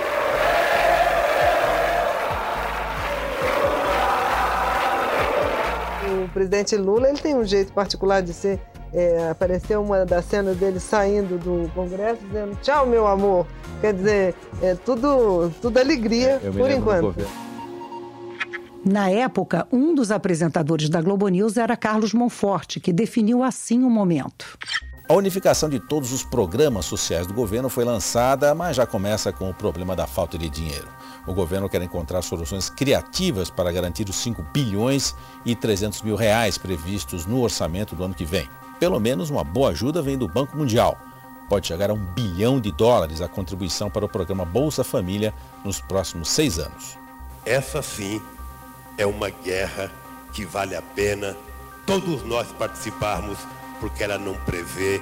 O 6.25 6.29
presidente 6.29 6.76
Lula 6.76 7.09
ele 7.09 7.19
tem 7.19 7.35
um 7.35 7.45
jeito 7.45 7.73
particular 7.73 8.23
de 8.23 8.33
ser. 8.33 8.61
É, 8.95 9.29
apareceu 9.31 9.83
uma 9.83 10.07
das 10.07 10.25
cenas 10.26 10.57
dele 10.57 10.79
saindo 10.79 11.37
do 11.38 11.71
Congresso 11.75 12.25
dizendo 12.25 12.57
tchau, 12.62 12.87
meu 12.87 13.07
amor. 13.07 13.47
Quer 13.81 13.93
dizer, 13.93 14.35
é 14.62 14.75
tudo, 14.75 15.53
tudo 15.61 15.79
alegria 15.79 16.41
por 16.57 16.71
enquanto. 16.71 17.46
Na 18.88 19.11
época, 19.11 19.66
um 19.73 19.97
dos 19.97 20.12
apresentadores 20.12 20.88
da 20.88 21.02
Globo 21.02 21.26
News 21.26 21.57
era 21.57 21.76
Carlos 21.76 22.14
Monforte, 22.14 22.78
que 22.78 22.93
definiu 22.93 23.43
assim 23.43 23.83
o 23.83 23.90
momento. 23.90 24.57
A 25.09 25.14
unificação 25.14 25.69
de 25.69 25.81
todos 25.81 26.12
os 26.12 26.23
programas 26.23 26.85
sociais 26.85 27.26
do 27.26 27.35
governo 27.35 27.69
foi 27.69 27.85
lançada, 27.85 28.55
mas 28.55 28.76
já 28.76 28.87
começa 28.87 29.33
com 29.33 29.50
o 29.50 29.55
problema 29.55 29.97
da 29.97 30.07
falta 30.07 30.38
de 30.38 30.49
dinheiro. 30.49 30.87
O 31.26 31.35
governo 31.35 31.69
quer 31.69 31.83
encontrar 31.83 32.23
soluções 32.23 32.71
criativas 32.71 33.50
para 33.50 33.73
garantir 33.73 34.09
os 34.09 34.14
5 34.14 34.40
bilhões 34.55 35.16
e 35.45 35.57
300 35.57 36.02
mil 36.02 36.14
reais 36.14 36.57
previstos 36.57 37.26
no 37.26 37.40
orçamento 37.40 37.97
do 37.97 38.05
ano 38.05 38.14
que 38.14 38.25
vem. 38.25 38.49
Pelo 38.78 39.00
menos 39.00 39.31
uma 39.31 39.43
boa 39.43 39.71
ajuda 39.71 40.00
vem 40.00 40.16
do 40.16 40.28
Banco 40.28 40.57
Mundial. 40.57 40.97
Pode 41.49 41.66
chegar 41.66 41.90
a 41.90 41.95
um 41.95 42.05
bilhão 42.14 42.61
de 42.61 42.71
dólares 42.71 43.21
a 43.21 43.26
contribuição 43.26 43.90
para 43.90 44.05
o 44.05 44.09
programa 44.09 44.45
Bolsa 44.45 44.85
Família 44.85 45.35
nos 45.64 45.81
próximos 45.81 46.28
seis 46.28 46.61
anos. 46.61 46.97
Essa 47.45 47.83
sim 47.83 48.21
é 48.99 49.07
uma 49.07 49.31
guerra 49.31 49.91
que 50.33 50.45
vale 50.45 50.75
a 50.75 50.83
pena 50.83 51.37
todos 51.87 52.23
nós 52.25 52.49
participarmos, 52.59 53.38
porque 53.81 54.03
ela 54.03 54.19
não 54.19 54.35
prevê 54.35 55.00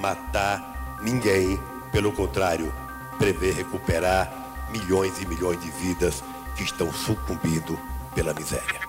matar 0.00 0.98
ninguém, 1.02 1.58
pelo 1.90 2.12
contrário, 2.12 2.72
prevê 3.18 3.50
recuperar 3.50 4.68
milhões 4.70 5.20
e 5.20 5.26
milhões 5.26 5.60
de 5.60 5.70
vidas 5.70 6.22
que 6.56 6.62
estão 6.62 6.92
sucumbindo 6.92 7.78
pela 8.14 8.34
miséria. 8.34 8.86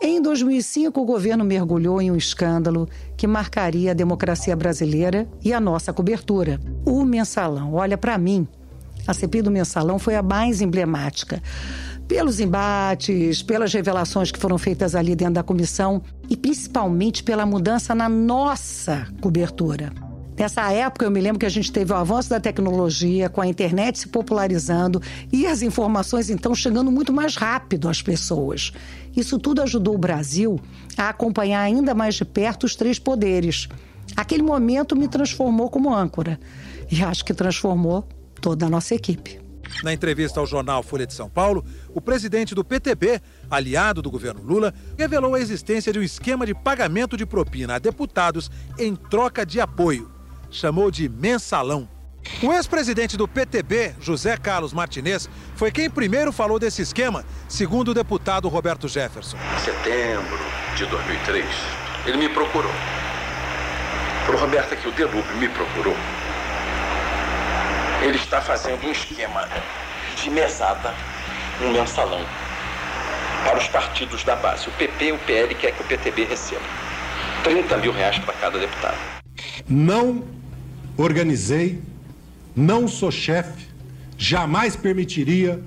Em 0.00 0.22
2005, 0.22 1.00
o 1.00 1.04
governo 1.04 1.44
mergulhou 1.44 2.00
em 2.00 2.10
um 2.10 2.16
escândalo 2.16 2.88
que 3.16 3.26
marcaria 3.26 3.90
a 3.90 3.94
democracia 3.94 4.54
brasileira 4.54 5.28
e 5.44 5.52
a 5.52 5.60
nossa 5.60 5.92
cobertura. 5.92 6.60
O 6.86 7.04
mensalão. 7.04 7.74
Olha, 7.74 7.98
para 7.98 8.16
mim, 8.16 8.46
a 9.06 9.12
CPI 9.12 9.42
do 9.42 9.50
mensalão 9.50 9.98
foi 9.98 10.14
a 10.14 10.22
mais 10.22 10.60
emblemática 10.60 11.42
pelos 12.08 12.40
embates, 12.40 13.42
pelas 13.42 13.72
revelações 13.72 14.32
que 14.32 14.38
foram 14.38 14.56
feitas 14.56 14.94
ali 14.94 15.14
dentro 15.14 15.34
da 15.34 15.42
comissão 15.42 16.02
e 16.28 16.36
principalmente 16.36 17.22
pela 17.22 17.44
mudança 17.44 17.94
na 17.94 18.08
nossa 18.08 19.06
cobertura. 19.20 19.92
Nessa 20.38 20.72
época, 20.72 21.04
eu 21.04 21.10
me 21.10 21.20
lembro 21.20 21.40
que 21.40 21.46
a 21.46 21.50
gente 21.50 21.70
teve 21.70 21.92
o 21.92 21.96
avanço 21.96 22.30
da 22.30 22.38
tecnologia, 22.38 23.28
com 23.28 23.40
a 23.40 23.46
internet 23.46 23.98
se 23.98 24.08
popularizando 24.08 25.02
e 25.32 25.46
as 25.46 25.62
informações 25.62 26.30
então 26.30 26.54
chegando 26.54 26.90
muito 26.92 27.12
mais 27.12 27.34
rápido 27.34 27.88
às 27.88 28.00
pessoas. 28.00 28.72
Isso 29.16 29.36
tudo 29.38 29.60
ajudou 29.62 29.96
o 29.96 29.98
Brasil 29.98 30.58
a 30.96 31.08
acompanhar 31.08 31.60
ainda 31.60 31.92
mais 31.92 32.14
de 32.14 32.24
perto 32.24 32.64
os 32.64 32.76
três 32.76 33.00
poderes. 33.00 33.68
Aquele 34.16 34.42
momento 34.42 34.96
me 34.96 35.08
transformou 35.08 35.68
como 35.68 35.92
âncora 35.92 36.38
e 36.90 37.02
acho 37.02 37.24
que 37.24 37.34
transformou 37.34 38.08
toda 38.40 38.66
a 38.66 38.70
nossa 38.70 38.94
equipe. 38.94 39.47
Na 39.82 39.92
entrevista 39.92 40.40
ao 40.40 40.46
jornal 40.46 40.82
Folha 40.82 41.06
de 41.06 41.14
São 41.14 41.28
Paulo, 41.28 41.64
o 41.94 42.00
presidente 42.00 42.54
do 42.54 42.64
PTB, 42.64 43.20
aliado 43.50 44.02
do 44.02 44.10
governo 44.10 44.42
Lula, 44.42 44.74
revelou 44.96 45.34
a 45.34 45.40
existência 45.40 45.92
de 45.92 45.98
um 45.98 46.02
esquema 46.02 46.44
de 46.44 46.54
pagamento 46.54 47.16
de 47.16 47.24
propina 47.24 47.76
a 47.76 47.78
deputados 47.78 48.50
em 48.78 48.96
troca 48.96 49.46
de 49.46 49.60
apoio. 49.60 50.10
Chamou 50.50 50.90
de 50.90 51.08
mensalão. 51.08 51.88
O 52.42 52.52
ex-presidente 52.52 53.16
do 53.16 53.26
PTB, 53.26 53.94
José 54.00 54.36
Carlos 54.36 54.72
Martinez, 54.72 55.28
foi 55.54 55.70
quem 55.70 55.88
primeiro 55.88 56.32
falou 56.32 56.58
desse 56.58 56.82
esquema, 56.82 57.24
segundo 57.48 57.88
o 57.88 57.94
deputado 57.94 58.48
Roberto 58.48 58.88
Jefferson. 58.88 59.36
Em 59.56 59.64
setembro 59.64 60.38
de 60.76 60.86
2003, 60.86 61.46
ele 62.06 62.18
me 62.18 62.28
procurou. 62.28 62.72
O 64.28 64.36
Roberto 64.36 64.74
aqui, 64.74 64.86
o 64.86 64.92
Delube 64.92 65.32
me 65.38 65.48
procurou 65.48 65.96
ele 68.08 68.18
está 68.18 68.40
fazendo 68.40 68.86
um 68.86 68.90
esquema 68.90 69.48
de 70.22 70.30
mesada, 70.30 70.94
um 71.62 71.72
mensalão, 71.72 72.24
para 73.44 73.58
os 73.58 73.68
partidos 73.68 74.24
da 74.24 74.36
base. 74.36 74.68
O 74.68 74.72
PP 74.72 75.04
e 75.04 75.12
o 75.12 75.18
PL 75.18 75.54
quer 75.54 75.72
que 75.72 75.82
o 75.82 75.84
PTB 75.84 76.24
receba 76.24 76.62
30 77.44 77.76
mil 77.78 77.92
reais 77.92 78.18
para 78.18 78.34
cada 78.34 78.58
deputado. 78.58 78.96
Não 79.68 80.24
organizei, 80.96 81.80
não 82.56 82.88
sou 82.88 83.10
chefe, 83.10 83.68
jamais 84.16 84.74
permitiria 84.74 85.62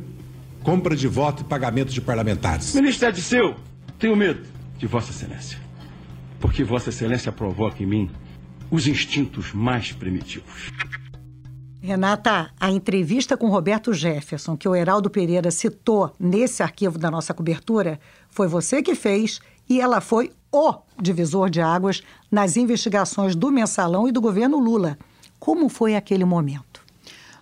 compra 0.64 0.96
de 0.96 1.08
voto 1.08 1.42
e 1.42 1.46
pagamento 1.46 1.92
de 1.92 2.02
parlamentares. 2.02 2.76
Ministro 2.76 3.10
Ediceu, 3.10 3.56
tenho 3.98 4.16
medo 4.16 4.46
de 4.78 4.86
Vossa 4.86 5.12
Excelência, 5.12 5.60
porque 6.40 6.64
Vossa 6.64 6.90
Excelência 6.90 7.32
provoca 7.32 7.82
em 7.82 7.86
mim 7.86 8.12
os 8.70 8.88
instintos 8.88 9.54
mais 9.54 9.92
primitivos. 9.92 10.72
Renata, 11.84 12.52
a 12.60 12.70
entrevista 12.70 13.36
com 13.36 13.50
Roberto 13.50 13.92
Jefferson, 13.92 14.56
que 14.56 14.70
o 14.70 14.76
Heraldo 14.76 15.10
Pereira 15.10 15.50
citou 15.50 16.14
nesse 16.20 16.62
arquivo 16.62 17.00
da 17.00 17.10
nossa 17.10 17.34
cobertura, 17.34 18.00
foi 18.30 18.48
você 18.48 18.84
que 18.84 18.94
fez 18.94 19.42
e 19.68 19.82
ela 19.82 20.00
foi 20.00 20.32
o 20.52 20.76
divisor 21.02 21.50
de 21.50 21.60
águas 21.60 22.04
nas 22.30 22.56
investigações 22.56 23.36
do 23.36 23.52
mensalão 23.52 24.08
e 24.08 24.12
do 24.12 24.22
governo 24.22 24.60
Lula. 24.60 24.96
Como 25.40 25.70
foi 25.70 25.96
aquele 25.96 26.24
momento? 26.24 26.82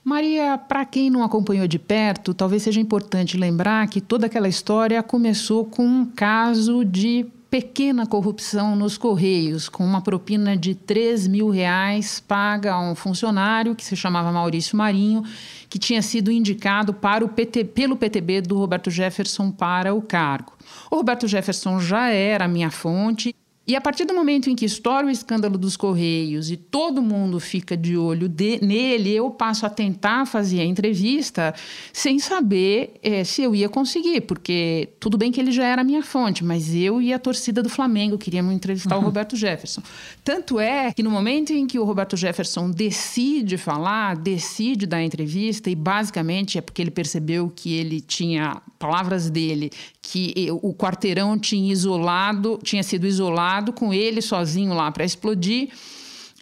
Maria, 0.06 0.58
para 0.58 0.86
quem 0.86 1.10
não 1.10 1.22
acompanhou 1.22 1.68
de 1.68 1.78
perto, 1.78 2.34
talvez 2.34 2.64
seja 2.64 2.80
importante 2.80 3.36
lembrar 3.36 3.86
que 3.90 4.00
toda 4.00 4.28
aquela 4.28 4.48
história 4.48 5.04
começou 5.04 5.66
com 5.66 5.86
um 5.86 6.06
caso 6.06 6.86
de 6.86 7.26
pequena 7.50 8.06
corrupção 8.06 8.76
nos 8.76 8.98
Correios, 8.98 9.68
com 9.68 9.84
uma 9.84 10.02
propina 10.02 10.56
de 10.56 10.76
3 10.76 11.28
mil 11.28 11.50
reais 11.50 12.20
paga 12.20 12.74
a 12.74 12.80
um 12.80 12.94
funcionário 12.94 13.76
que 13.76 13.84
se 13.84 13.96
chamava 13.96 14.32
Maurício 14.32 14.78
Marinho, 14.78 15.24
que 15.68 15.80
tinha 15.80 16.02
sido 16.02 16.32
indicado 16.32 16.94
para 16.94 17.26
o 17.26 17.30
PT, 17.30 17.66
pelo 17.66 17.98
PTB 17.98 18.42
do 18.42 18.58
Roberto 18.58 18.92
Jefferson 18.92 19.52
para 19.52 19.94
o 19.94 20.02
cargo. 20.02 20.54
O 20.92 20.98
Roberto 20.98 21.28
Jefferson 21.28 21.80
já 21.80 22.10
era 22.10 22.48
minha 22.48 22.70
fonte 22.70 23.36
e 23.70 23.76
a 23.76 23.82
partir 23.82 24.04
do 24.04 24.16
momento 24.16 24.50
em 24.50 24.56
que 24.56 24.66
estoura 24.66 25.06
o 25.06 25.12
escândalo 25.12 25.56
dos 25.56 25.78
Correios 25.78 26.50
e 26.50 26.58
todo 26.58 27.04
mundo 27.04 27.40
fica 27.40 27.78
de 27.78 27.96
olho 27.96 28.28
de, 28.28 28.60
nele, 28.66 29.12
eu 29.12 29.30
passo 29.30 29.64
a 29.64 29.70
tentar 29.70 30.26
fazer 30.26 30.62
a 30.62 30.66
entrevista 30.66 31.54
sem 31.94 32.18
saber 32.18 32.96
é, 33.04 33.24
se 33.24 33.44
eu 33.44 33.54
ia 33.54 33.70
conseguir, 33.70 34.22
porque 34.22 34.90
tudo 35.00 35.20
bem 35.20 35.32
que 35.32 35.40
ele 35.40 35.52
já 35.52 35.68
era 35.68 35.82
a 35.82 35.84
minha 35.84 36.02
fonte, 36.02 36.44
mas 36.44 36.74
eu 36.74 37.00
e 37.00 37.14
a 37.14 37.20
torcida 37.20 37.62
do 37.62 37.70
Flamengo 37.70 38.18
queríamos 38.18 38.52
entrevistar 38.56 38.96
uhum. 38.96 39.04
o 39.04 39.06
Roberto 39.06 39.36
Jefferson. 39.36 39.84
Tanto 40.24 40.60
é 40.60 40.92
que 40.92 41.04
no 41.04 41.12
momento 41.12 41.54
em 41.54 41.68
que 41.68 41.78
o 41.78 41.84
Roberto 41.84 42.18
Jefferson 42.18 42.72
decide 42.72 43.56
falar, 43.56 44.16
decide 44.16 44.88
dar 44.88 44.98
a 44.98 45.04
entrevista, 45.04 45.70
e 45.70 45.76
basicamente 45.76 46.58
é 46.58 46.62
porque 46.62 46.82
ele 46.82 46.90
percebeu 46.90 47.54
que 47.56 47.76
ele 47.76 48.02
tinha 48.02 48.64
palavras 48.80 49.30
dele, 49.30 49.70
que 50.02 50.48
o 50.64 50.74
quarteirão 50.74 51.38
tinha 51.38 51.72
isolado, 51.72 52.60
tinha 52.64 52.82
sido 52.82 53.06
isolado 53.06 53.59
com 53.74 53.94
ele 53.94 54.22
sozinho 54.22 54.74
lá 54.74 54.92
para 54.92 55.04
explodir. 55.04 55.70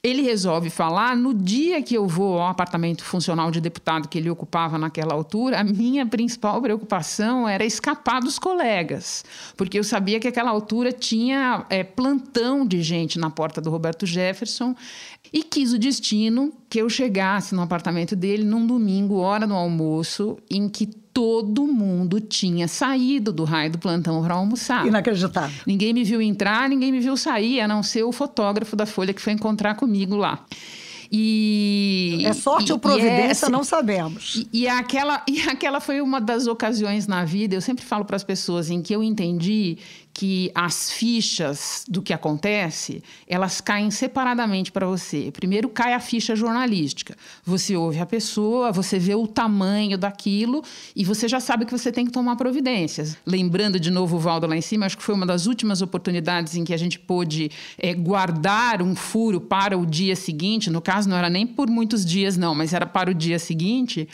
Ele 0.03 0.21
resolve 0.21 0.69
falar 0.69 1.17
no 1.17 1.33
dia 1.33 1.81
que 1.81 1.95
eu 1.95 2.07
vou 2.07 2.39
ao 2.39 2.47
apartamento 2.47 3.03
funcional 3.03 3.49
de 3.49 3.59
deputado 3.59 4.07
que 4.07 4.17
ele 4.17 4.29
ocupava 4.29 4.77
naquela 4.77 5.13
altura, 5.13 5.59
a 5.59 5.63
minha 5.63 6.05
principal 6.05 6.61
preocupação 6.61 7.47
era 7.47 7.65
escapar 7.65 8.21
dos 8.21 8.37
colegas, 8.37 9.25
porque 9.55 9.77
eu 9.77 9.83
sabia 9.83 10.19
que 10.19 10.27
aquela 10.27 10.51
altura 10.51 10.91
tinha 10.91 11.65
é, 11.69 11.83
plantão 11.83 12.65
de 12.65 12.81
gente 12.81 13.17
na 13.17 13.29
porta 13.29 13.59
do 13.59 13.71
Roberto 13.71 14.05
Jefferson 14.05 14.75
e 15.33 15.43
quis 15.43 15.73
o 15.73 15.79
destino 15.79 16.53
que 16.69 16.79
eu 16.79 16.89
chegasse 16.89 17.55
no 17.55 17.61
apartamento 17.61 18.15
dele 18.15 18.43
num 18.43 18.65
domingo, 18.65 19.15
hora 19.15 19.47
do 19.47 19.53
almoço, 19.53 20.37
em 20.49 20.69
que 20.69 20.87
todo 21.17 21.65
mundo 21.65 22.21
tinha 22.21 22.67
saído 22.67 23.33
do 23.33 23.43
raio 23.43 23.71
do 23.71 23.79
plantão 23.79 24.23
para 24.23 24.35
almoçar. 24.35 24.85
Inacreditável. 24.85 25.63
Ninguém 25.65 25.91
me 25.91 26.03
viu 26.03 26.21
entrar, 26.21 26.69
ninguém 26.69 26.91
me 26.91 26.99
viu 26.99 27.17
sair, 27.17 27.59
a 27.59 27.67
não 27.67 27.81
ser 27.81 28.03
o 28.03 28.11
fotógrafo 28.11 28.75
da 28.75 28.85
Folha 28.85 29.11
que 29.11 29.19
foi 29.19 29.33
encontrar 29.33 29.73
comigo 29.73 30.15
lá. 30.15 30.45
E 31.11 32.21
é 32.23 32.33
sorte 32.33 32.69
e, 32.69 32.71
ou 32.71 32.77
providência, 32.77 33.47
e 33.47 33.49
é, 33.49 33.51
não 33.51 33.63
sabemos. 33.63 34.47
E, 34.53 34.61
e, 34.61 34.67
aquela, 34.67 35.23
e 35.27 35.41
aquela 35.49 35.79
foi 35.79 36.01
uma 36.01 36.21
das 36.21 36.45
ocasiões 36.45 37.07
na 37.07 37.25
vida, 37.25 37.55
eu 37.55 37.61
sempre 37.61 37.83
falo 37.83 38.05
para 38.05 38.15
as 38.15 38.23
pessoas, 38.23 38.69
em 38.69 38.83
que 38.83 38.93
eu 38.93 39.01
entendi 39.01 39.79
que 40.17 40.51
as 40.55 40.91
fichas 40.91 41.85
do 41.87 42.01
que 42.01 42.11
acontece, 42.11 43.03
elas 43.27 43.61
caem 43.61 43.91
separadamente 43.91 44.71
para 44.71 44.87
você. 44.87 45.29
Primeiro 45.31 45.69
cai 45.69 45.93
a 45.93 45.99
ficha 45.99 46.35
jornalística. 46.35 47.15
Você 47.45 47.75
ouve 47.77 47.99
a 47.99 48.05
pessoa, 48.05 48.71
você 48.71 48.97
vê 48.97 49.13
o 49.13 49.27
tamanho 49.27 49.95
daquilo 49.95 50.63
e 50.95 51.05
você 51.05 51.27
já 51.27 51.39
sabe 51.39 51.65
que 51.65 51.71
você 51.71 51.91
tem 51.91 52.03
que 52.03 52.11
tomar 52.11 52.35
providências. 52.35 53.15
Lembrando 53.27 53.79
de 53.79 53.91
novo 53.91 54.17
o 54.17 54.19
Valdo 54.19 54.47
lá 54.47 54.57
em 54.57 54.61
cima, 54.61 54.87
acho 54.87 54.97
que 54.97 55.03
foi 55.03 55.13
uma 55.13 55.25
das 55.25 55.45
últimas 55.45 55.83
oportunidades 55.83 56.55
em 56.55 56.63
que 56.63 56.73
a 56.73 56.77
gente 56.77 56.97
pôde 56.97 57.51
é, 57.77 57.93
guardar 57.93 58.81
um 58.81 58.95
furo 58.95 59.39
para 59.39 59.77
o 59.77 59.85
dia 59.85 60.15
seguinte. 60.15 60.71
No 60.71 60.81
caso, 60.81 61.07
não 61.07 61.15
era 61.15 61.29
nem 61.29 61.45
por 61.45 61.69
muitos 61.69 62.03
dias, 62.03 62.35
não, 62.35 62.55
mas 62.55 62.73
era 62.73 62.87
para 62.87 63.11
o 63.11 63.13
dia 63.13 63.37
seguinte. 63.37 64.09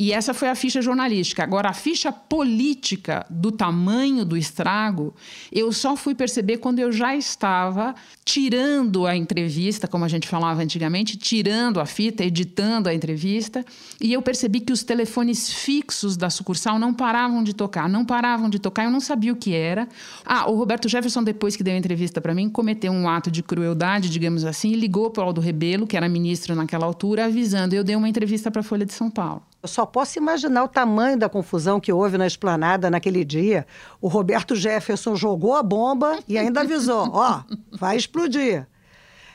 E 0.00 0.12
essa 0.12 0.32
foi 0.32 0.48
a 0.48 0.54
ficha 0.54 0.80
jornalística. 0.80 1.42
Agora, 1.42 1.70
a 1.70 1.72
ficha 1.72 2.12
política 2.12 3.26
do 3.28 3.50
tamanho 3.50 4.24
do 4.24 4.36
estrago, 4.36 5.12
eu 5.50 5.72
só 5.72 5.96
fui 5.96 6.14
perceber 6.14 6.58
quando 6.58 6.78
eu 6.78 6.92
já 6.92 7.16
estava 7.16 7.96
tirando 8.24 9.08
a 9.08 9.16
entrevista, 9.16 9.88
como 9.88 10.04
a 10.04 10.08
gente 10.08 10.28
falava 10.28 10.62
antigamente, 10.62 11.16
tirando 11.16 11.80
a 11.80 11.86
fita, 11.86 12.22
editando 12.22 12.88
a 12.88 12.94
entrevista, 12.94 13.64
e 14.00 14.12
eu 14.12 14.22
percebi 14.22 14.60
que 14.60 14.72
os 14.72 14.84
telefones 14.84 15.52
fixos 15.52 16.16
da 16.16 16.30
sucursal 16.30 16.78
não 16.78 16.94
paravam 16.94 17.42
de 17.42 17.52
tocar, 17.52 17.88
não 17.88 18.04
paravam 18.04 18.48
de 18.48 18.60
tocar, 18.60 18.84
eu 18.84 18.92
não 18.92 19.00
sabia 19.00 19.32
o 19.32 19.36
que 19.36 19.52
era. 19.52 19.88
Ah, 20.24 20.48
o 20.48 20.54
Roberto 20.54 20.88
Jefferson, 20.88 21.24
depois 21.24 21.56
que 21.56 21.64
deu 21.64 21.74
a 21.74 21.76
entrevista 21.76 22.20
para 22.20 22.36
mim, 22.36 22.48
cometeu 22.48 22.92
um 22.92 23.08
ato 23.08 23.32
de 23.32 23.42
crueldade, 23.42 24.08
digamos 24.08 24.44
assim, 24.44 24.70
e 24.70 24.76
ligou 24.76 25.10
para 25.10 25.24
o 25.24 25.26
Aldo 25.26 25.40
Rebelo, 25.40 25.88
que 25.88 25.96
era 25.96 26.08
ministro 26.08 26.54
naquela 26.54 26.86
altura, 26.86 27.24
avisando. 27.24 27.74
Eu 27.74 27.82
dei 27.82 27.96
uma 27.96 28.08
entrevista 28.08 28.48
para 28.48 28.60
a 28.60 28.64
Folha 28.64 28.86
de 28.86 28.92
São 28.92 29.10
Paulo. 29.10 29.42
Eu 29.60 29.68
só 29.68 29.84
posso 29.84 30.18
imaginar 30.18 30.62
o 30.62 30.68
tamanho 30.68 31.18
da 31.18 31.28
confusão 31.28 31.80
que 31.80 31.92
houve 31.92 32.16
na 32.16 32.26
esplanada 32.26 32.88
naquele 32.88 33.24
dia. 33.24 33.66
O 34.00 34.06
Roberto 34.06 34.54
Jefferson 34.54 35.16
jogou 35.16 35.56
a 35.56 35.62
bomba 35.62 36.20
e 36.28 36.38
ainda 36.38 36.60
avisou: 36.60 37.10
ó, 37.12 37.40
oh, 37.40 37.76
vai 37.76 37.96
explodir. 37.96 38.66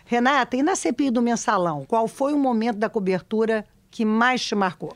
Renata, 0.05 0.55
e 0.55 0.63
na 0.63 0.75
CPI 0.75 1.11
do 1.11 1.21
mensalão, 1.21 1.85
qual 1.85 2.07
foi 2.07 2.33
o 2.33 2.37
momento 2.37 2.77
da 2.77 2.89
cobertura 2.89 3.65
que 3.91 4.05
mais 4.05 4.43
te 4.45 4.55
marcou? 4.55 4.95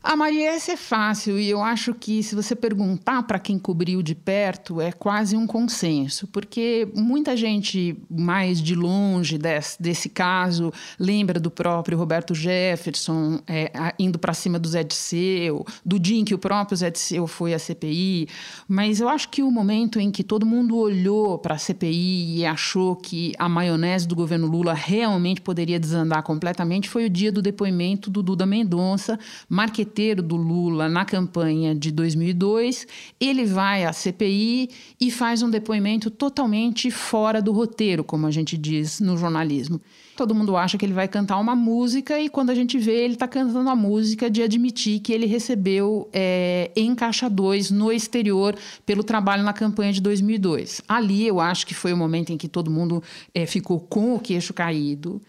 A 0.00 0.14
Maria, 0.14 0.52
essa 0.52 0.72
é 0.72 0.76
fácil 0.76 1.40
e 1.40 1.50
eu 1.50 1.60
acho 1.60 1.92
que 1.92 2.22
se 2.22 2.32
você 2.32 2.54
perguntar 2.54 3.24
para 3.24 3.38
quem 3.38 3.58
cobriu 3.58 4.00
de 4.00 4.14
perto, 4.14 4.80
é 4.80 4.92
quase 4.92 5.36
um 5.36 5.44
consenso, 5.44 6.28
porque 6.28 6.88
muita 6.94 7.36
gente 7.36 7.96
mais 8.08 8.62
de 8.62 8.76
longe 8.76 9.36
desse, 9.36 9.82
desse 9.82 10.08
caso 10.08 10.72
lembra 11.00 11.40
do 11.40 11.50
próprio 11.50 11.98
Roberto 11.98 12.32
Jefferson 12.32 13.40
é, 13.46 13.72
indo 13.98 14.20
para 14.20 14.32
cima 14.32 14.56
do 14.56 14.68
Zé 14.68 14.84
Disseu, 14.84 15.66
do 15.84 15.98
dia 15.98 16.20
em 16.20 16.24
que 16.24 16.34
o 16.34 16.38
próprio 16.38 16.76
Zé 16.76 16.90
Disseu 16.90 17.26
foi 17.26 17.52
à 17.52 17.58
CPI, 17.58 18.28
mas 18.68 19.00
eu 19.00 19.08
acho 19.08 19.28
que 19.28 19.42
o 19.42 19.50
momento 19.50 19.98
em 19.98 20.12
que 20.12 20.22
todo 20.22 20.46
mundo 20.46 20.76
olhou 20.76 21.38
para 21.38 21.56
a 21.56 21.58
CPI 21.58 22.38
e 22.38 22.46
achou 22.46 22.94
que 22.94 23.32
a 23.36 23.48
maionese 23.48 24.06
do 24.06 24.14
governo 24.14 24.46
Lula 24.46 24.74
realmente 24.74 25.40
poderia 25.40 25.78
desandar 25.78 26.22
completamente 26.22 26.88
foi 26.88 27.06
o 27.06 27.10
dia 27.10 27.32
do 27.32 27.42
depoimento 27.42 28.08
do 28.08 28.22
Duda 28.22 28.46
Mendonça, 28.46 29.18
marqueteiro 29.48 29.88
do 30.22 30.36
Lula 30.36 30.88
na 30.88 31.04
campanha 31.04 31.74
de 31.74 31.90
2002, 31.90 32.86
ele 33.20 33.44
vai 33.44 33.84
à 33.84 33.92
CPI 33.92 34.70
e 35.00 35.10
faz 35.10 35.42
um 35.42 35.50
depoimento 35.50 36.10
totalmente 36.10 36.90
fora 36.90 37.42
do 37.42 37.52
roteiro, 37.52 38.04
como 38.04 38.26
a 38.26 38.30
gente 38.30 38.56
diz 38.56 39.00
no 39.00 39.16
jornalismo. 39.16 39.80
Todo 40.16 40.34
mundo 40.34 40.56
acha 40.56 40.76
que 40.76 40.84
ele 40.84 40.92
vai 40.92 41.06
cantar 41.06 41.38
uma 41.38 41.54
música 41.54 42.20
e 42.20 42.28
quando 42.28 42.50
a 42.50 42.54
gente 42.54 42.76
vê, 42.76 43.04
ele 43.04 43.14
está 43.14 43.28
cantando 43.28 43.70
a 43.70 43.76
música 43.76 44.28
de 44.28 44.42
admitir 44.42 45.00
que 45.00 45.12
ele 45.12 45.26
recebeu 45.26 46.08
é, 46.12 46.70
em 46.74 46.94
Caixa 46.94 47.28
2 47.28 47.70
no 47.70 47.92
exterior 47.92 48.56
pelo 48.84 49.04
trabalho 49.04 49.42
na 49.42 49.52
campanha 49.52 49.92
de 49.92 50.00
2002. 50.00 50.82
Ali 50.88 51.26
eu 51.26 51.40
acho 51.40 51.66
que 51.66 51.74
foi 51.74 51.92
o 51.92 51.96
momento 51.96 52.32
em 52.32 52.36
que 52.36 52.48
todo 52.48 52.70
mundo 52.70 53.02
é, 53.32 53.46
ficou 53.46 53.78
com 53.78 54.14
o 54.14 54.18
queixo 54.18 54.52
caído 54.52 55.20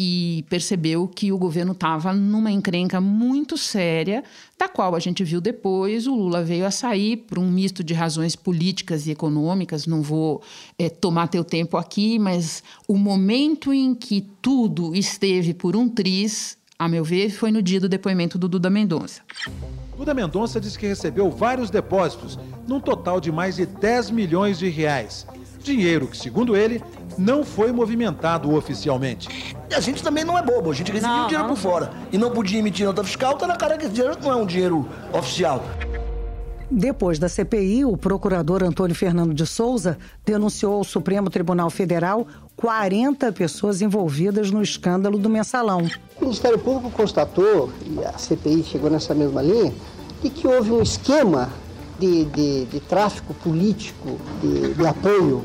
e 0.00 0.44
percebeu 0.48 1.08
que 1.08 1.32
o 1.32 1.36
governo 1.36 1.72
estava 1.72 2.12
numa 2.12 2.52
encrenca 2.52 3.00
muito 3.00 3.58
séria, 3.58 4.22
da 4.56 4.68
qual 4.68 4.94
a 4.94 5.00
gente 5.00 5.24
viu 5.24 5.40
depois. 5.40 6.06
O 6.06 6.14
Lula 6.14 6.40
veio 6.40 6.64
a 6.64 6.70
sair 6.70 7.16
por 7.16 7.36
um 7.36 7.50
misto 7.50 7.82
de 7.82 7.94
razões 7.94 8.36
políticas 8.36 9.08
e 9.08 9.10
econômicas. 9.10 9.88
Não 9.88 10.00
vou 10.00 10.40
é, 10.78 10.88
tomar 10.88 11.26
teu 11.26 11.42
tempo 11.42 11.76
aqui, 11.76 12.16
mas 12.16 12.62
o 12.86 12.96
momento 12.96 13.72
em 13.72 13.92
que 13.92 14.24
tudo 14.40 14.94
esteve 14.94 15.52
por 15.52 15.74
um 15.74 15.88
triz, 15.88 16.56
a 16.78 16.88
meu 16.88 17.02
ver, 17.02 17.30
foi 17.30 17.50
no 17.50 17.60
dia 17.60 17.80
do 17.80 17.88
depoimento 17.88 18.38
do 18.38 18.46
Duda 18.46 18.70
Mendonça. 18.70 19.22
Duda 19.96 20.14
Mendonça 20.14 20.60
disse 20.60 20.78
que 20.78 20.86
recebeu 20.86 21.28
vários 21.28 21.70
depósitos, 21.70 22.38
num 22.68 22.78
total 22.78 23.20
de 23.20 23.32
mais 23.32 23.56
de 23.56 23.66
10 23.66 24.12
milhões 24.12 24.60
de 24.60 24.68
reais. 24.68 25.26
Dinheiro 25.60 26.06
que, 26.06 26.16
segundo 26.16 26.56
ele, 26.56 26.80
não 27.18 27.44
foi 27.44 27.72
movimentado 27.72 28.54
oficialmente. 28.54 29.54
E 29.68 29.74
a 29.74 29.80
gente 29.80 30.02
também 30.02 30.24
não 30.24 30.38
é 30.38 30.42
bobo, 30.42 30.70
a 30.70 30.74
gente 30.74 30.92
recebia 30.92 31.16
não, 31.16 31.26
dinheiro 31.26 31.48
não. 31.48 31.54
por 31.54 31.60
fora 31.60 31.90
e 32.12 32.16
não 32.16 32.30
podia 32.30 32.58
emitir 32.58 32.86
nota 32.86 33.02
fiscal, 33.02 33.36
tá 33.36 33.46
na 33.46 33.56
cara 33.56 33.76
que 33.76 33.86
esse 33.86 33.94
dinheiro 33.94 34.16
não 34.22 34.32
é 34.32 34.36
um 34.36 34.46
dinheiro 34.46 34.88
oficial. 35.12 35.62
Depois 36.70 37.18
da 37.18 37.30
CPI, 37.30 37.86
o 37.86 37.96
procurador 37.96 38.62
Antônio 38.62 38.94
Fernando 38.94 39.32
de 39.32 39.46
Souza 39.46 39.96
denunciou 40.24 40.74
ao 40.74 40.84
Supremo 40.84 41.30
Tribunal 41.30 41.70
Federal 41.70 42.26
40 42.56 43.32
pessoas 43.32 43.80
envolvidas 43.80 44.50
no 44.50 44.62
escândalo 44.62 45.18
do 45.18 45.30
mensalão. 45.30 45.88
O 46.18 46.24
Ministério 46.24 46.58
Público 46.58 46.90
constatou, 46.90 47.72
e 47.86 48.04
a 48.04 48.18
CPI 48.18 48.64
chegou 48.64 48.90
nessa 48.90 49.14
mesma 49.14 49.40
linha, 49.40 49.72
de 50.22 50.28
que 50.28 50.46
houve 50.46 50.70
um 50.70 50.82
esquema 50.82 51.48
de, 51.98 52.26
de, 52.26 52.64
de 52.66 52.80
tráfico 52.80 53.32
político, 53.32 54.18
de, 54.42 54.74
de 54.74 54.86
apoio 54.86 55.44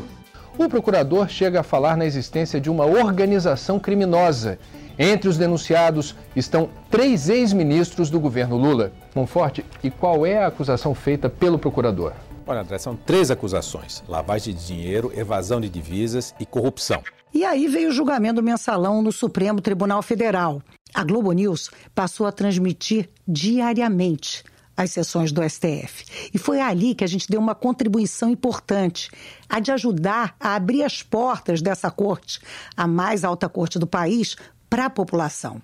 o 0.58 0.70
procurador 0.70 1.28
chega 1.28 1.62
a 1.62 1.64
falar 1.64 1.98
na 1.98 2.06
existência 2.06 2.60
de 2.60 2.70
uma 2.70 2.86
organização 2.86 3.80
criminosa. 3.80 4.60
Entre 4.98 5.28
os 5.28 5.38
denunciados 5.38 6.16
estão 6.36 6.70
três 6.90 7.28
ex-ministros 7.28 8.10
do 8.10 8.20
governo 8.20 8.58
Lula. 8.58 8.92
Monforte, 9.16 9.66
e 9.84 9.90
qual 9.90 10.26
é 10.26 10.44
a 10.44 10.48
acusação 10.48 10.94
feita 10.94 11.28
pelo 11.28 11.58
procurador? 11.58 12.14
Olha, 12.46 12.62
André, 12.62 12.78
são 12.78 12.96
três 12.96 13.32
acusações: 13.32 14.04
lavagem 14.08 14.54
de 14.54 14.68
dinheiro, 14.68 15.12
evasão 15.16 15.60
de 15.60 15.70
divisas 15.70 16.36
e 16.40 16.46
corrupção. 16.46 17.02
E 17.34 17.44
aí 17.44 17.68
veio 17.68 17.90
o 17.90 17.94
julgamento 17.94 18.36
do 18.36 18.44
mensalão 18.44 19.02
no 19.02 19.12
Supremo 19.12 19.60
Tribunal 19.60 20.04
Federal. 20.04 20.62
A 20.94 21.04
Globo 21.04 21.32
News 21.32 21.72
passou 21.96 22.28
a 22.28 22.32
transmitir 22.32 23.10
diariamente 23.28 24.44
as 24.76 24.92
sessões 24.92 25.32
do 25.32 25.42
STF. 25.48 26.30
E 26.34 26.38
foi 26.38 26.60
ali 26.60 26.96
que 26.96 27.04
a 27.04 27.08
gente 27.08 27.30
deu 27.30 27.40
uma 27.40 27.56
contribuição 27.56 28.30
importante, 28.30 29.10
a 29.48 29.60
de 29.60 29.72
ajudar 29.72 30.36
a 30.40 30.56
abrir 30.56 30.84
as 30.84 31.04
portas 31.04 31.62
dessa 31.62 31.92
corte, 31.92 32.40
a 32.76 32.88
mais 32.88 33.24
alta 33.24 33.48
corte 33.48 33.78
do 33.78 33.88
país, 33.88 34.36
para 34.70 34.86
a 34.86 34.90
população. 34.90 35.62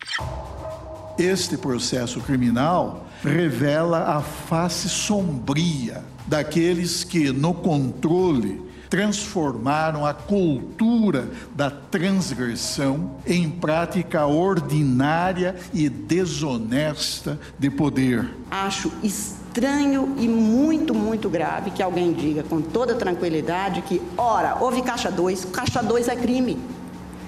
Este 1.17 1.57
processo 1.57 2.21
criminal 2.21 3.07
revela 3.23 4.15
a 4.15 4.21
face 4.21 4.87
sombria 4.87 6.03
daqueles 6.27 7.03
que, 7.03 7.31
no 7.31 7.53
controle 7.53 8.68
transformaram 8.89 10.05
a 10.05 10.13
cultura 10.13 11.29
da 11.55 11.69
transgressão 11.69 13.17
em 13.25 13.49
prática 13.49 14.25
ordinária 14.25 15.55
e 15.73 15.87
desonesta 15.87 17.39
de 17.57 17.69
poder. 17.69 18.29
Acho 18.49 18.91
estranho 19.03 20.15
e 20.17 20.27
muito, 20.27 20.93
muito 20.95 21.29
grave 21.29 21.71
que 21.71 21.83
alguém 21.83 22.11
diga 22.11 22.43
com 22.43 22.61
toda 22.61 22.95
tranquilidade 22.95 23.81
que, 23.83 24.01
ora, 24.17 24.57
houve 24.59 24.81
caixa 24.81 25.11
2, 25.11 25.45
caixa 25.45 25.83
2 25.83 26.07
é 26.07 26.15
crime. 26.15 26.57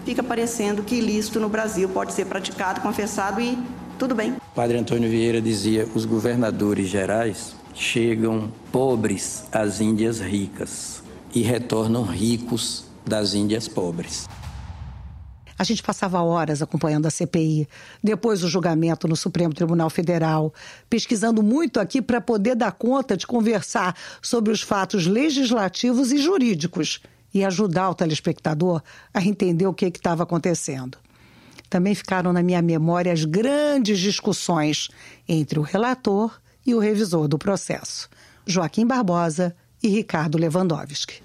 Fica 0.04 0.24
parecendo 0.24 0.82
que 0.82 0.96
ilícito 0.96 1.40
no 1.40 1.48
Brasil 1.48 1.88
pode 1.88 2.14
ser 2.14 2.26
praticado, 2.26 2.82
confessado 2.82 3.40
e 3.40 3.56
tudo 4.00 4.16
bem. 4.16 4.36
Padre 4.56 4.80
Antônio 4.80 5.08
Vieira 5.08 5.40
dizia: 5.40 5.88
os 5.94 6.06
governadores 6.06 6.88
gerais 6.90 7.56
chegam 7.76 8.52
pobres 8.72 9.44
às 9.52 9.80
Índias 9.80 10.20
ricas 10.20 11.04
e 11.34 11.42
retornam 11.42 12.04
ricos 12.04 12.86
das 13.06 13.34
Índias 13.34 13.68
pobres. 13.68 14.28
A 15.62 15.64
gente 15.64 15.84
passava 15.84 16.20
horas 16.24 16.64
acompanhando 16.64 17.06
a 17.06 17.12
CPI, 17.12 17.68
depois 18.04 18.44
o 18.44 18.50
julgamento 18.50 19.08
no 19.08 19.16
Supremo 19.16 19.54
Tribunal 19.54 19.92
Federal, 19.92 20.52
pesquisando 20.90 21.44
muito 21.44 21.80
aqui 21.80 22.02
para 22.02 22.20
poder 22.20 22.56
dar 22.56 22.72
conta 22.72 23.16
de 23.16 23.28
conversar 23.28 23.96
sobre 24.24 24.52
os 24.52 24.64
fatos 24.64 25.06
legislativos 25.06 26.12
e 26.12 26.18
jurídicos 26.18 27.00
e 27.32 27.46
ajudar 27.46 27.92
o 27.92 27.96
telespectador 27.96 28.82
a 29.14 29.24
entender 29.24 29.68
o 29.68 29.74
que 29.74 29.86
estava 29.86 30.24
acontecendo. 30.24 30.98
também 31.70 31.94
ficaram 31.94 32.34
na 32.34 32.42
minha 32.42 32.62
memória 32.62 33.14
as 33.14 33.24
grandes 33.24 34.00
discussões 34.00 34.90
entre 35.30 35.60
o 35.60 35.62
relator 35.62 36.42
e 36.66 36.74
o 36.74 36.80
revisor 36.80 37.28
do 37.28 37.38
processo, 37.38 38.10
Joaquim 38.48 38.86
Barbosa 38.88 39.56
e 39.82 39.90
Ricardo 39.90 40.38
Lewandowski. 40.38 41.22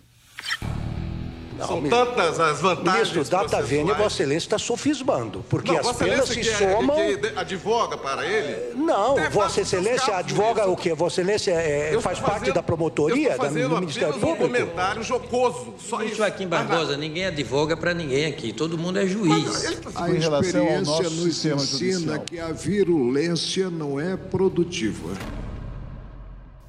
São 1.65 1.83
tantas 1.89 2.39
as 2.39 2.61
vantagens. 2.61 3.13
Ministro, 3.13 3.25
data 3.25 3.63
vênia, 3.63 3.95
Vossa 3.95 4.23
Excelência 4.23 4.47
está 4.47 4.59
sofismando, 4.59 5.45
porque 5.49 5.73
não, 5.73 5.79
as 5.79 5.97
penas 5.97 6.29
se 6.29 6.41
que 6.41 6.45
somam. 6.45 6.99
É, 6.99 7.17
que 7.17 7.39
advoga 7.39 7.97
para 7.97 8.27
ele? 8.27 8.75
Não, 8.75 9.17
Vossa 9.31 9.63
Excelência 9.63 10.17
advoga 10.17 10.67
o 10.69 10.77
quê? 10.77 10.93
Vossa 10.93 11.23
Excelência 11.23 11.53
é, 11.53 11.99
faz 12.01 12.19
parte 12.19 12.41
fazendo, 12.41 12.55
da 12.55 12.63
promotoria 12.63 13.39
da, 13.39 13.49
do 13.49 13.81
Ministério 13.81 14.15
Público? 14.15 14.45
um 14.45 14.49
comentário 14.49 15.03
jocoso, 15.03 15.75
só 15.79 16.03
isso. 16.03 16.17
Joaquim 16.17 16.47
Barbosa, 16.47 16.97
ninguém 16.97 17.27
advoga 17.27 17.77
para 17.77 17.95
ninguém 17.95 18.27
aqui, 18.27 18.53
todo 18.53 18.77
mundo 18.77 18.99
é 18.99 19.07
juiz. 19.07 19.67
A 19.95 20.11
experiência 20.11 21.11
nos 21.11 21.45
ensina 21.45 22.19
que 22.19 22.39
a 22.39 22.53
virulência 22.53 23.71
não 23.71 23.99
é 23.99 24.17
produtiva. 24.17 25.11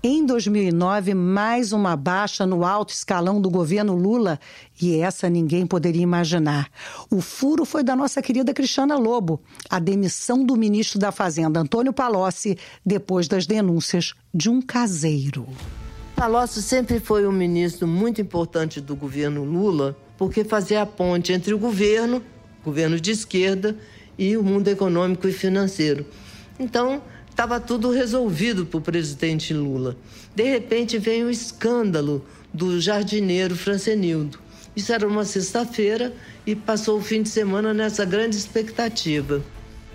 Em 0.10 0.26
2009, 0.26 1.13
mais 1.13 1.74
uma 1.74 1.93
baixa 1.98 2.46
no 2.46 2.63
alto 2.63 2.93
escalão 2.93 3.41
do 3.41 3.50
governo 3.50 3.93
Lula, 3.93 4.39
e 4.82 4.96
essa 5.02 5.30
ninguém 5.30 5.67
poderia 5.67 6.02
imaginar. 6.02 6.70
O 7.12 7.20
furo 7.20 7.65
foi 7.65 7.84
da 7.84 7.93
nossa 7.93 8.22
querida 8.22 8.54
Cristiana 8.54 8.96
Lobo, 8.96 9.41
a 9.70 9.80
demissão 9.80 10.46
do 10.46 10.56
ministro 10.56 10.98
da 10.98 11.12
Fazenda, 11.12 11.60
Antônio 11.60 11.91
Palocci, 11.91 12.58
depois 12.86 13.28
das 13.28 13.46
denúncias 13.46 14.13
de 14.34 14.50
um 14.50 14.62
caseiro. 14.62 15.46
Palocci 16.15 16.62
sempre 16.62 17.02
foi 17.02 17.28
um 17.28 17.34
ministro 17.34 17.86
muito 17.86 18.22
importante 18.22 18.80
do 18.80 18.96
governo 18.96 19.43
Lula, 19.43 19.93
porque 20.17 20.46
fazia 20.46 20.84
a 20.84 20.86
ponte 20.86 21.34
entre 21.34 21.54
o 21.54 21.60
governo, 21.60 22.24
governo 22.63 22.98
de 22.98 23.12
esquerda, 23.12 23.78
e 24.17 24.38
o 24.38 24.41
mundo 24.41 24.70
econômico 24.70 25.28
e 25.28 25.34
financeiro. 25.34 26.06
Então, 26.58 27.02
estava 27.38 27.60
tudo 27.60 27.91
resolvido 27.91 28.65
para 28.65 28.80
o 28.80 28.82
presidente 28.82 29.54
Lula. 29.54 29.95
De 30.34 30.41
repente 30.41 30.97
vem 30.97 31.23
o 31.23 31.30
escândalo 31.30 32.26
do 32.52 32.82
jardineiro 32.82 33.56
Francenildo. 33.56 34.39
Isso 34.76 34.91
era 34.91 35.08
uma 35.08 35.23
sexta-feira 35.23 36.12
e 36.47 36.56
passou 36.56 36.97
o 36.97 37.02
fim 37.02 37.21
de 37.21 37.30
semana 37.30 37.76
nessa 37.76 38.04
grande 38.04 38.36
expectativa. 38.36 39.43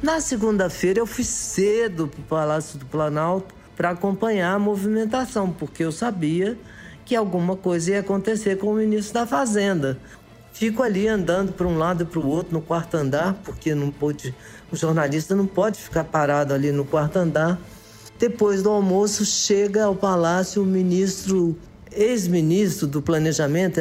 Na 0.00 0.20
segunda-feira 0.20 1.00
eu 1.00 1.06
fui 1.06 1.24
cedo 1.24 2.06
para 2.06 2.20
o 2.20 2.22
Palácio 2.22 2.78
do 2.78 2.86
Planalto 2.86 3.52
para 3.76 3.90
acompanhar 3.90 4.54
a 4.54 4.58
movimentação, 4.60 5.50
porque 5.50 5.82
eu 5.82 5.90
sabia 5.90 6.56
que 7.04 7.16
alguma 7.16 7.56
coisa 7.56 7.90
ia 7.90 8.00
acontecer 8.00 8.56
com 8.56 8.68
o 8.68 8.76
ministro 8.76 9.14
da 9.14 9.26
Fazenda. 9.26 9.98
Fico 10.52 10.82
ali 10.82 11.08
andando 11.08 11.52
para 11.52 11.66
um 11.66 11.78
lado 11.78 12.02
e 12.02 12.06
para 12.06 12.20
o 12.20 12.28
outro 12.28 12.52
no 12.52 12.60
quarto 12.60 12.96
andar, 12.96 13.34
porque 13.42 13.74
não 13.74 13.90
pôde, 13.90 14.34
o 14.70 14.76
jornalista 14.76 15.34
não 15.34 15.46
pode 15.46 15.78
ficar 15.78 16.04
parado 16.04 16.52
ali 16.52 16.70
no 16.70 16.84
quarto 16.84 17.16
andar. 17.16 17.58
Depois 18.18 18.62
do 18.62 18.70
almoço, 18.70 19.24
chega 19.24 19.84
ao 19.84 19.96
palácio 19.96 20.62
o 20.62 20.66
ministro, 20.66 21.58
ex-ministro 21.90 22.86
do 22.86 23.02
Planejamento, 23.02 23.80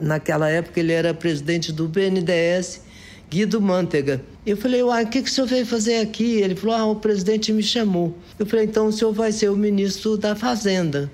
naquela 0.00 0.48
época 0.48 0.80
ele 0.80 0.92
era 0.92 1.12
presidente 1.12 1.72
do 1.72 1.88
BNDES, 1.88 2.80
Guido 3.28 3.60
Mantega. 3.60 4.22
Eu 4.46 4.56
falei, 4.56 4.82
uai, 4.82 5.04
o 5.04 5.08
que, 5.08 5.20
que 5.20 5.28
o 5.28 5.32
senhor 5.32 5.46
veio 5.46 5.66
fazer 5.66 5.96
aqui? 5.96 6.40
Ele 6.40 6.54
falou, 6.54 6.76
ah, 6.76 6.86
o 6.86 6.96
presidente 6.96 7.52
me 7.52 7.62
chamou. 7.62 8.16
Eu 8.38 8.46
falei, 8.46 8.66
então 8.66 8.86
o 8.86 8.92
senhor 8.92 9.12
vai 9.12 9.32
ser 9.32 9.50
o 9.50 9.56
ministro 9.56 10.16
da 10.16 10.36
Fazenda. 10.36 11.10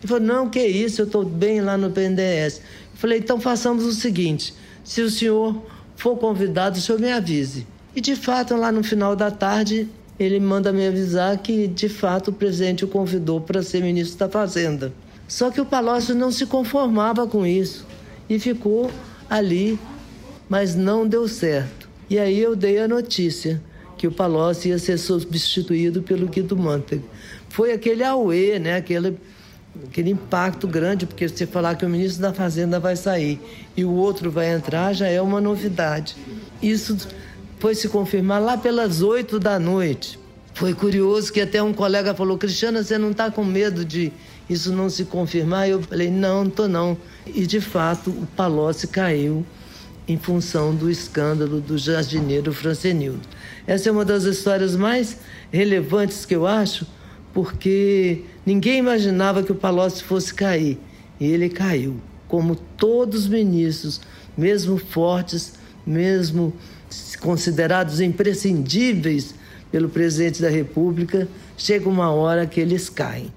Ele 0.00 0.08
falou, 0.08 0.22
não, 0.22 0.48
que 0.48 0.60
isso, 0.60 1.02
eu 1.02 1.06
estou 1.06 1.24
bem 1.24 1.60
lá 1.60 1.76
no 1.76 1.90
BNDES. 1.90 2.62
Falei, 3.00 3.18
então 3.18 3.40
façamos 3.40 3.86
o 3.86 3.94
seguinte, 3.94 4.52
se 4.84 5.00
o 5.00 5.08
senhor 5.08 5.56
for 5.96 6.18
convidado, 6.18 6.76
o 6.76 6.80
senhor 6.82 7.00
me 7.00 7.10
avise. 7.10 7.66
E 7.96 8.00
de 8.00 8.14
fato, 8.14 8.54
lá 8.54 8.70
no 8.70 8.84
final 8.84 9.16
da 9.16 9.30
tarde, 9.30 9.88
ele 10.18 10.38
manda 10.38 10.70
me 10.70 10.86
avisar 10.86 11.38
que 11.38 11.66
de 11.66 11.88
fato 11.88 12.28
o 12.28 12.32
presidente 12.34 12.84
o 12.84 12.88
convidou 12.88 13.40
para 13.40 13.62
ser 13.62 13.82
ministro 13.82 14.18
da 14.18 14.28
Fazenda. 14.28 14.92
Só 15.26 15.50
que 15.50 15.62
o 15.62 15.64
Palocci 15.64 16.12
não 16.12 16.30
se 16.30 16.44
conformava 16.44 17.26
com 17.26 17.46
isso 17.46 17.86
e 18.28 18.38
ficou 18.38 18.90
ali, 19.30 19.78
mas 20.46 20.74
não 20.74 21.08
deu 21.08 21.26
certo. 21.26 21.88
E 22.10 22.18
aí 22.18 22.38
eu 22.38 22.54
dei 22.54 22.80
a 22.80 22.86
notícia 22.86 23.62
que 23.96 24.06
o 24.06 24.12
Palocci 24.12 24.68
ia 24.68 24.78
ser 24.78 24.98
substituído 24.98 26.02
pelo 26.02 26.26
Guido 26.26 26.54
Mantega. 26.54 27.04
Foi 27.48 27.72
aquele 27.72 28.04
auê, 28.04 28.58
né? 28.58 28.76
aquele, 28.76 29.16
aquele 29.86 30.10
impacto 30.10 30.66
grande, 30.66 31.06
porque 31.06 31.28
você 31.28 31.46
falar 31.46 31.74
que 31.74 31.84
o 31.84 31.88
ministro 31.88 32.22
da 32.22 32.32
Fazenda 32.32 32.78
vai 32.78 32.96
sair 32.96 33.40
e 33.76 33.84
o 33.84 33.90
outro 33.90 34.30
vai 34.30 34.52
entrar 34.52 34.92
já 34.92 35.06
é 35.06 35.20
uma 35.20 35.40
novidade. 35.40 36.16
Isso 36.62 36.96
foi 37.58 37.74
se 37.74 37.88
confirmar 37.88 38.40
lá 38.40 38.56
pelas 38.56 39.02
oito 39.02 39.38
da 39.38 39.58
noite. 39.58 40.18
Foi 40.54 40.74
curioso 40.74 41.32
que 41.32 41.40
até 41.40 41.62
um 41.62 41.72
colega 41.72 42.14
falou: 42.14 42.36
Cristiana, 42.36 42.82
você 42.82 42.98
não 42.98 43.12
está 43.12 43.30
com 43.30 43.44
medo 43.44 43.84
de 43.84 44.12
isso 44.48 44.72
não 44.72 44.90
se 44.90 45.04
confirmar? 45.04 45.68
Eu 45.68 45.80
falei: 45.82 46.10
não, 46.10 46.42
não 46.42 46.48
estou 46.48 46.68
não. 46.68 46.98
E 47.26 47.46
de 47.46 47.60
fato 47.60 48.10
o 48.10 48.26
Palocci 48.36 48.88
caiu 48.88 49.44
em 50.08 50.18
função 50.18 50.74
do 50.74 50.90
escândalo 50.90 51.60
do 51.60 51.78
jardineiro 51.78 52.52
Francenildo. 52.52 53.20
Essa 53.66 53.88
é 53.88 53.92
uma 53.92 54.04
das 54.04 54.24
histórias 54.24 54.74
mais 54.74 55.18
relevantes 55.52 56.26
que 56.26 56.34
eu 56.34 56.46
acho, 56.46 56.84
porque 57.32 58.24
ninguém 58.44 58.78
imaginava 58.78 59.42
que 59.42 59.52
o 59.52 59.54
Palocci 59.54 60.02
fosse 60.02 60.34
cair. 60.34 60.78
E 61.18 61.26
ele 61.26 61.48
caiu, 61.48 61.96
como 62.26 62.56
todos 62.56 63.22
os 63.22 63.28
ministros, 63.28 64.00
mesmo 64.36 64.78
fortes, 64.78 65.54
mesmo 65.86 66.52
considerados 67.20 68.00
imprescindíveis 68.00 69.34
pelo 69.70 69.88
presidente 69.88 70.42
da 70.42 70.48
República, 70.48 71.28
chega 71.56 71.88
uma 71.88 72.10
hora 72.10 72.46
que 72.46 72.60
eles 72.60 72.88
caem. 72.88 73.32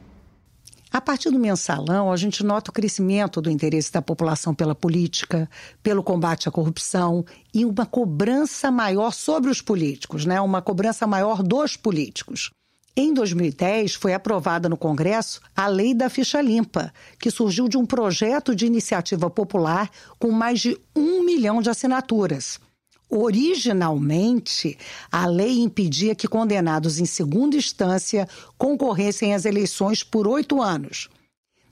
A 0.91 1.01
partir 1.01 1.31
do 1.31 1.39
mensalão, 1.39 2.11
a 2.11 2.15
gente 2.15 2.43
nota 2.43 2.69
o 2.69 2.73
crescimento 2.73 3.41
do 3.41 3.49
interesse 3.49 3.91
da 3.91 3.99
população 4.01 4.53
pela 4.53 4.75
política, 4.75 5.49
pelo 5.81 6.03
combate 6.03 6.47
à 6.47 6.51
corrupção 6.51 7.25
e 7.51 7.65
uma 7.65 7.83
cobrança 7.83 8.69
maior 8.69 9.11
sobre 9.11 9.49
os 9.49 9.59
políticos, 9.59 10.23
né? 10.23 10.39
uma 10.39 10.61
cobrança 10.61 11.07
maior 11.07 11.41
dos 11.41 11.75
políticos. 11.75 12.51
Em 12.95 13.11
2010, 13.11 13.95
foi 13.95 14.13
aprovada 14.13 14.69
no 14.69 14.77
Congresso 14.77 15.41
a 15.55 15.65
Lei 15.65 15.95
da 15.95 16.09
Ficha 16.09 16.39
Limpa, 16.39 16.93
que 17.17 17.31
surgiu 17.31 17.67
de 17.67 17.75
um 17.75 17.87
projeto 17.87 18.55
de 18.55 18.67
iniciativa 18.67 19.31
popular 19.31 19.89
com 20.19 20.29
mais 20.29 20.59
de 20.59 20.77
um 20.95 21.23
milhão 21.23 21.59
de 21.59 21.71
assinaturas. 21.71 22.59
Originalmente, 23.09 24.77
a 25.11 25.25
lei 25.25 25.59
impedia 25.59 26.13
que 26.13 26.27
condenados 26.27 26.99
em 26.99 27.05
segunda 27.05 27.55
instância 27.55 28.27
concorressem 28.59 29.33
às 29.33 29.45
eleições 29.45 30.03
por 30.03 30.27
oito 30.27 30.61
anos. 30.61 31.09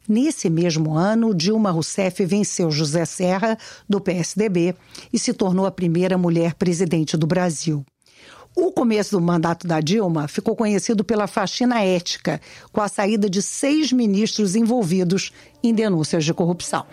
Nesse 0.08 0.50
mesmo 0.50 0.96
ano, 0.96 1.36
Dilma 1.36 1.70
Rousseff 1.70 2.26
venceu 2.26 2.72
José 2.72 3.06
Serra, 3.06 3.58
do 3.88 4.02
PSDB, 4.02 4.76
e 5.14 5.20
se 5.20 5.34
tornou 5.34 5.68
a 5.68 5.72
primeira 5.72 6.18
mulher 6.18 6.56
presidente 6.56 7.16
do 7.16 7.28
Brasil. 7.28 7.86
O 8.56 8.70
começo 8.72 9.12
do 9.12 9.22
mandato 9.22 9.66
da 9.66 9.80
Dilma 9.80 10.28
ficou 10.28 10.56
conhecido 10.56 11.06
pela 11.06 11.26
faxina 11.26 11.82
ética, 11.82 12.42
com 12.72 12.82
a 12.82 12.90
saída 12.90 13.30
de 13.30 13.42
seis 13.42 13.94
ministros 13.94 14.56
envolvidos 14.56 15.32
em 15.64 15.74
denúncias 15.74 16.26
de 16.26 16.34
corrupção. 16.34 16.86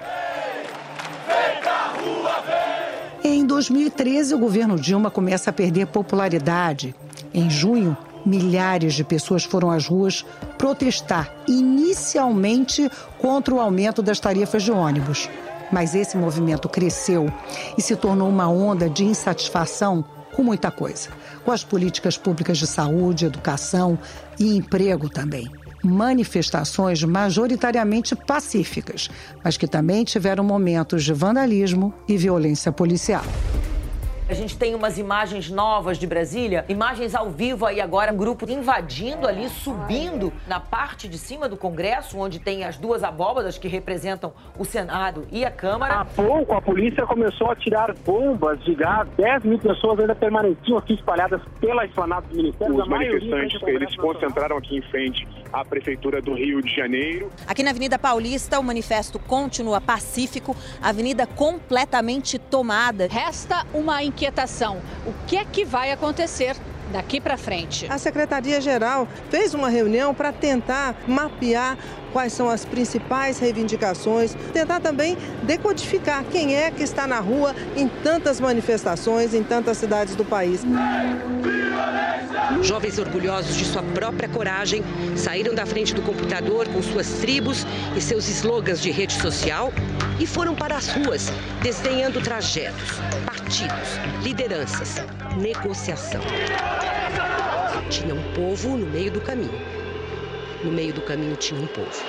Em 3.24 3.44
2013, 3.44 4.34
o 4.34 4.38
governo 4.38 4.78
Dilma 4.78 5.10
começa 5.10 5.50
a 5.50 5.52
perder 5.52 5.88
popularidade. 5.88 6.94
Em 7.34 7.50
junho, 7.50 7.96
milhares 8.24 8.94
de 8.94 9.02
pessoas 9.02 9.42
foram 9.42 9.70
às 9.70 9.86
ruas 9.86 10.24
protestar, 10.56 11.34
inicialmente 11.48 12.88
contra 13.18 13.52
o 13.52 13.60
aumento 13.60 14.00
das 14.00 14.20
tarifas 14.20 14.62
de 14.62 14.70
ônibus. 14.70 15.28
Mas 15.72 15.94
esse 15.94 16.16
movimento 16.16 16.68
cresceu 16.68 17.32
e 17.76 17.82
se 17.82 17.96
tornou 17.96 18.28
uma 18.28 18.48
onda 18.48 18.88
de 18.88 19.04
insatisfação 19.04 20.04
com 20.38 20.44
muita 20.44 20.70
coisa. 20.70 21.08
Com 21.44 21.50
as 21.50 21.64
políticas 21.64 22.16
públicas 22.16 22.58
de 22.58 22.66
saúde, 22.68 23.26
educação 23.26 23.98
e 24.38 24.56
emprego 24.56 25.08
também 25.08 25.50
manifestações 25.80 27.04
majoritariamente 27.04 28.16
pacíficas, 28.16 29.08
mas 29.44 29.56
que 29.56 29.66
também 29.66 30.02
tiveram 30.02 30.42
momentos 30.42 31.04
de 31.04 31.12
vandalismo 31.12 31.94
e 32.08 32.16
violência 32.16 32.72
policial. 32.72 33.22
A 34.28 34.34
gente 34.34 34.58
tem 34.58 34.74
umas 34.74 34.98
imagens 34.98 35.50
novas 35.50 35.96
de 35.96 36.06
Brasília, 36.06 36.62
imagens 36.68 37.14
ao 37.14 37.30
vivo 37.30 37.64
aí 37.64 37.80
agora, 37.80 38.12
um 38.12 38.16
grupo 38.16 38.44
invadindo 38.46 39.26
ali, 39.26 39.48
subindo 39.48 40.30
na 40.46 40.60
parte 40.60 41.08
de 41.08 41.16
cima 41.16 41.48
do 41.48 41.56
Congresso, 41.56 42.18
onde 42.18 42.38
tem 42.38 42.62
as 42.62 42.76
duas 42.76 43.02
abóbadas 43.02 43.56
que 43.56 43.66
representam 43.68 44.34
o 44.58 44.66
Senado 44.66 45.26
e 45.32 45.46
a 45.46 45.50
Câmara. 45.50 46.00
Há 46.00 46.04
pouco 46.04 46.52
a 46.52 46.60
polícia 46.60 47.06
começou 47.06 47.50
a 47.50 47.56
tirar 47.56 47.94
bombas 48.04 48.62
de 48.64 48.74
gás, 48.74 49.08
10 49.16 49.44
mil 49.44 49.58
pessoas 49.58 49.98
ainda 49.98 50.14
permaneciam 50.14 50.76
aqui 50.76 50.92
espalhadas 50.92 51.40
pela 51.58 51.86
esplanada 51.86 52.26
do 52.28 52.36
Ministério. 52.36 52.76
Os 52.76 52.86
manifestantes, 52.86 53.62
eles 53.62 53.90
se 53.90 53.96
concentraram 53.96 54.58
aqui 54.58 54.76
em 54.76 54.82
frente 54.82 55.26
a 55.52 55.64
Prefeitura 55.64 56.20
do 56.20 56.34
Rio 56.34 56.62
de 56.62 56.74
Janeiro. 56.74 57.30
Aqui 57.46 57.62
na 57.62 57.70
Avenida 57.70 57.98
Paulista, 57.98 58.58
o 58.58 58.64
manifesto 58.64 59.18
continua 59.18 59.80
pacífico, 59.80 60.56
avenida 60.80 61.26
completamente 61.26 62.38
tomada. 62.38 63.08
Resta 63.10 63.66
uma 63.72 64.02
inquietação: 64.02 64.80
o 65.06 65.12
que 65.26 65.36
é 65.36 65.44
que 65.44 65.64
vai 65.64 65.90
acontecer 65.90 66.56
daqui 66.92 67.20
para 67.20 67.36
frente. 67.36 67.86
A 67.90 67.98
Secretaria-Geral 67.98 69.06
fez 69.30 69.54
uma 69.54 69.68
reunião 69.68 70.14
para 70.14 70.32
tentar 70.32 70.96
mapear 71.06 71.76
quais 72.12 72.32
são 72.32 72.48
as 72.48 72.64
principais 72.64 73.38
reivindicações, 73.38 74.34
tentar 74.52 74.80
também 74.80 75.16
decodificar 75.42 76.24
quem 76.24 76.54
é 76.54 76.70
que 76.70 76.82
está 76.82 77.06
na 77.06 77.20
rua 77.20 77.54
em 77.76 77.88
tantas 77.88 78.40
manifestações, 78.40 79.34
em 79.34 79.42
tantas 79.42 79.78
cidades 79.78 80.14
do 80.14 80.24
país. 80.24 80.64
Jovens 82.62 82.98
orgulhosos 82.98 83.56
de 83.56 83.64
sua 83.64 83.82
própria 83.82 84.28
coragem 84.28 84.82
saíram 85.16 85.54
da 85.54 85.66
frente 85.66 85.94
do 85.94 86.02
computador 86.02 86.66
com 86.68 86.82
suas 86.82 87.08
tribos 87.20 87.66
e 87.96 88.00
seus 88.00 88.28
slogans 88.28 88.80
de 88.80 88.90
rede 88.90 89.12
social 89.14 89.72
e 90.18 90.26
foram 90.26 90.54
para 90.54 90.76
as 90.76 90.88
ruas 90.88 91.30
desenhando 91.62 92.20
trajetos, 92.20 92.98
partidos, 93.24 93.88
lideranças, 94.22 94.96
negociação. 95.36 96.20
Tinha 97.90 98.14
um 98.14 98.32
povo 98.34 98.76
no 98.76 98.86
meio 98.86 99.10
do 99.10 99.20
caminho. 99.20 99.87
No 100.64 100.72
meio 100.72 100.92
do 100.92 101.02
caminho 101.02 101.36
tinha 101.36 101.60
um 101.60 101.66
povo. 101.68 102.02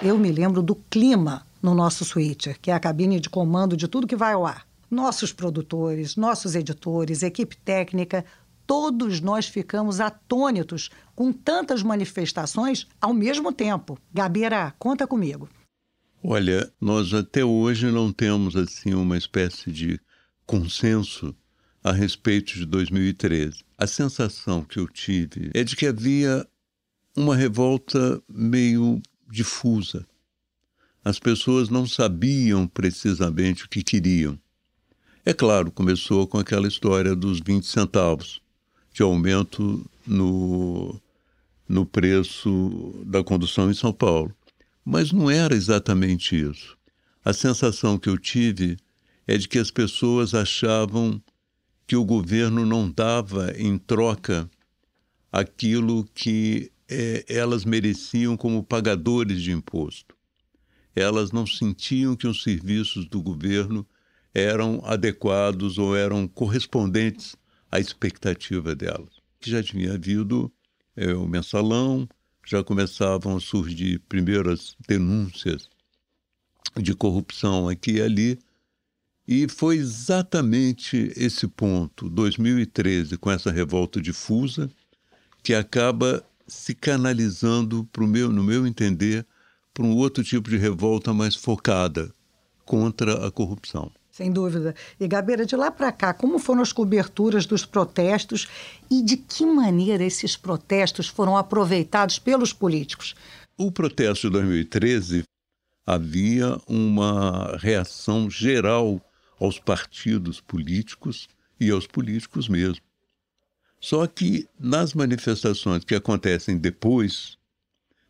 Eu 0.00 0.16
me 0.16 0.30
lembro 0.30 0.62
do 0.62 0.76
clima 0.76 1.44
no 1.60 1.74
nosso 1.74 2.04
switcher, 2.04 2.56
que 2.60 2.70
é 2.70 2.74
a 2.74 2.78
cabine 2.78 3.18
de 3.18 3.28
comando 3.28 3.76
de 3.76 3.88
tudo 3.88 4.06
que 4.06 4.14
vai 4.14 4.34
ao 4.34 4.46
ar. 4.46 4.64
Nossos 4.88 5.32
produtores, 5.32 6.14
nossos 6.14 6.54
editores, 6.54 7.24
equipe 7.24 7.56
técnica, 7.56 8.24
todos 8.64 9.20
nós 9.20 9.48
ficamos 9.48 9.98
atônitos 9.98 10.90
com 11.16 11.32
tantas 11.32 11.82
manifestações 11.82 12.86
ao 13.00 13.12
mesmo 13.12 13.52
tempo. 13.52 13.98
Gabeira, 14.14 14.72
conta 14.78 15.06
comigo. 15.06 15.48
Olha, 16.22 16.70
nós 16.80 17.12
até 17.12 17.44
hoje 17.44 17.90
não 17.90 18.12
temos 18.12 18.54
assim 18.54 18.94
uma 18.94 19.18
espécie 19.18 19.72
de 19.72 20.00
consenso 20.46 21.34
a 21.88 21.92
respeito 21.92 22.54
de 22.54 22.66
2013. 22.66 23.64
A 23.76 23.86
sensação 23.86 24.62
que 24.62 24.78
eu 24.78 24.86
tive 24.86 25.50
é 25.54 25.64
de 25.64 25.74
que 25.74 25.86
havia 25.86 26.46
uma 27.16 27.34
revolta 27.34 28.22
meio 28.28 29.00
difusa. 29.30 30.06
As 31.02 31.18
pessoas 31.18 31.70
não 31.70 31.86
sabiam 31.86 32.66
precisamente 32.66 33.64
o 33.64 33.68
que 33.68 33.82
queriam. 33.82 34.38
É 35.24 35.32
claro, 35.32 35.70
começou 35.70 36.26
com 36.26 36.38
aquela 36.38 36.68
história 36.68 37.16
dos 37.16 37.40
20 37.40 37.66
centavos 37.66 38.40
de 38.92 39.02
aumento 39.02 39.88
no, 40.06 41.00
no 41.66 41.86
preço 41.86 43.02
da 43.06 43.24
condução 43.24 43.70
em 43.70 43.74
São 43.74 43.92
Paulo. 43.92 44.34
Mas 44.84 45.12
não 45.12 45.30
era 45.30 45.54
exatamente 45.54 46.38
isso. 46.38 46.76
A 47.24 47.32
sensação 47.32 47.98
que 47.98 48.08
eu 48.08 48.18
tive 48.18 48.76
é 49.26 49.36
de 49.36 49.48
que 49.48 49.58
as 49.58 49.70
pessoas 49.70 50.34
achavam 50.34 51.22
que 51.88 51.96
o 51.96 52.04
governo 52.04 52.66
não 52.66 52.90
dava 52.90 53.50
em 53.56 53.78
troca 53.78 54.48
aquilo 55.32 56.04
que 56.14 56.70
é, 56.86 57.24
elas 57.26 57.64
mereciam 57.64 58.36
como 58.36 58.62
pagadores 58.62 59.40
de 59.40 59.52
imposto. 59.52 60.14
Elas 60.94 61.32
não 61.32 61.46
sentiam 61.46 62.14
que 62.14 62.26
os 62.26 62.42
serviços 62.42 63.06
do 63.06 63.22
governo 63.22 63.86
eram 64.34 64.82
adequados 64.84 65.78
ou 65.78 65.96
eram 65.96 66.28
correspondentes 66.28 67.34
à 67.72 67.80
expectativa 67.80 68.74
delas. 68.74 69.22
Que 69.40 69.50
já 69.50 69.62
tinha 69.62 69.94
havido 69.94 70.52
é, 70.94 71.14
o 71.14 71.26
mensalão, 71.26 72.06
já 72.46 72.62
começavam 72.62 73.38
a 73.38 73.40
surgir 73.40 73.98
primeiras 74.00 74.76
denúncias 74.86 75.70
de 76.76 76.94
corrupção 76.94 77.66
aqui 77.66 77.92
e 77.92 78.02
ali. 78.02 78.38
E 79.30 79.46
foi 79.46 79.76
exatamente 79.76 81.12
esse 81.14 81.46
ponto, 81.46 82.08
2013, 82.08 83.18
com 83.18 83.30
essa 83.30 83.50
revolta 83.50 84.00
difusa, 84.00 84.70
que 85.42 85.52
acaba 85.52 86.24
se 86.46 86.74
canalizando, 86.74 87.86
pro 87.92 88.06
meu, 88.06 88.32
no 88.32 88.42
meu 88.42 88.66
entender, 88.66 89.26
para 89.74 89.84
um 89.84 89.94
outro 89.94 90.24
tipo 90.24 90.48
de 90.48 90.56
revolta 90.56 91.12
mais 91.12 91.36
focada 91.36 92.10
contra 92.64 93.26
a 93.26 93.30
corrupção. 93.30 93.92
Sem 94.10 94.32
dúvida. 94.32 94.74
E, 94.98 95.06
Gabeira, 95.06 95.44
de 95.44 95.54
lá 95.54 95.70
para 95.70 95.92
cá, 95.92 96.14
como 96.14 96.38
foram 96.38 96.62
as 96.62 96.72
coberturas 96.72 97.44
dos 97.44 97.66
protestos 97.66 98.48
e 98.90 99.02
de 99.02 99.18
que 99.18 99.44
maneira 99.44 100.02
esses 100.02 100.38
protestos 100.38 101.06
foram 101.06 101.36
aproveitados 101.36 102.18
pelos 102.18 102.54
políticos? 102.54 103.14
O 103.58 103.70
protesto 103.70 104.28
de 104.28 104.32
2013 104.32 105.22
havia 105.86 106.58
uma 106.66 107.58
reação 107.58 108.30
geral 108.30 108.98
aos 109.38 109.58
partidos 109.58 110.40
políticos 110.40 111.28
e 111.60 111.70
aos 111.70 111.86
políticos 111.86 112.48
mesmo. 112.48 112.82
Só 113.80 114.06
que 114.06 114.48
nas 114.58 114.92
manifestações 114.94 115.84
que 115.84 115.94
acontecem 115.94 116.58
depois, 116.58 117.38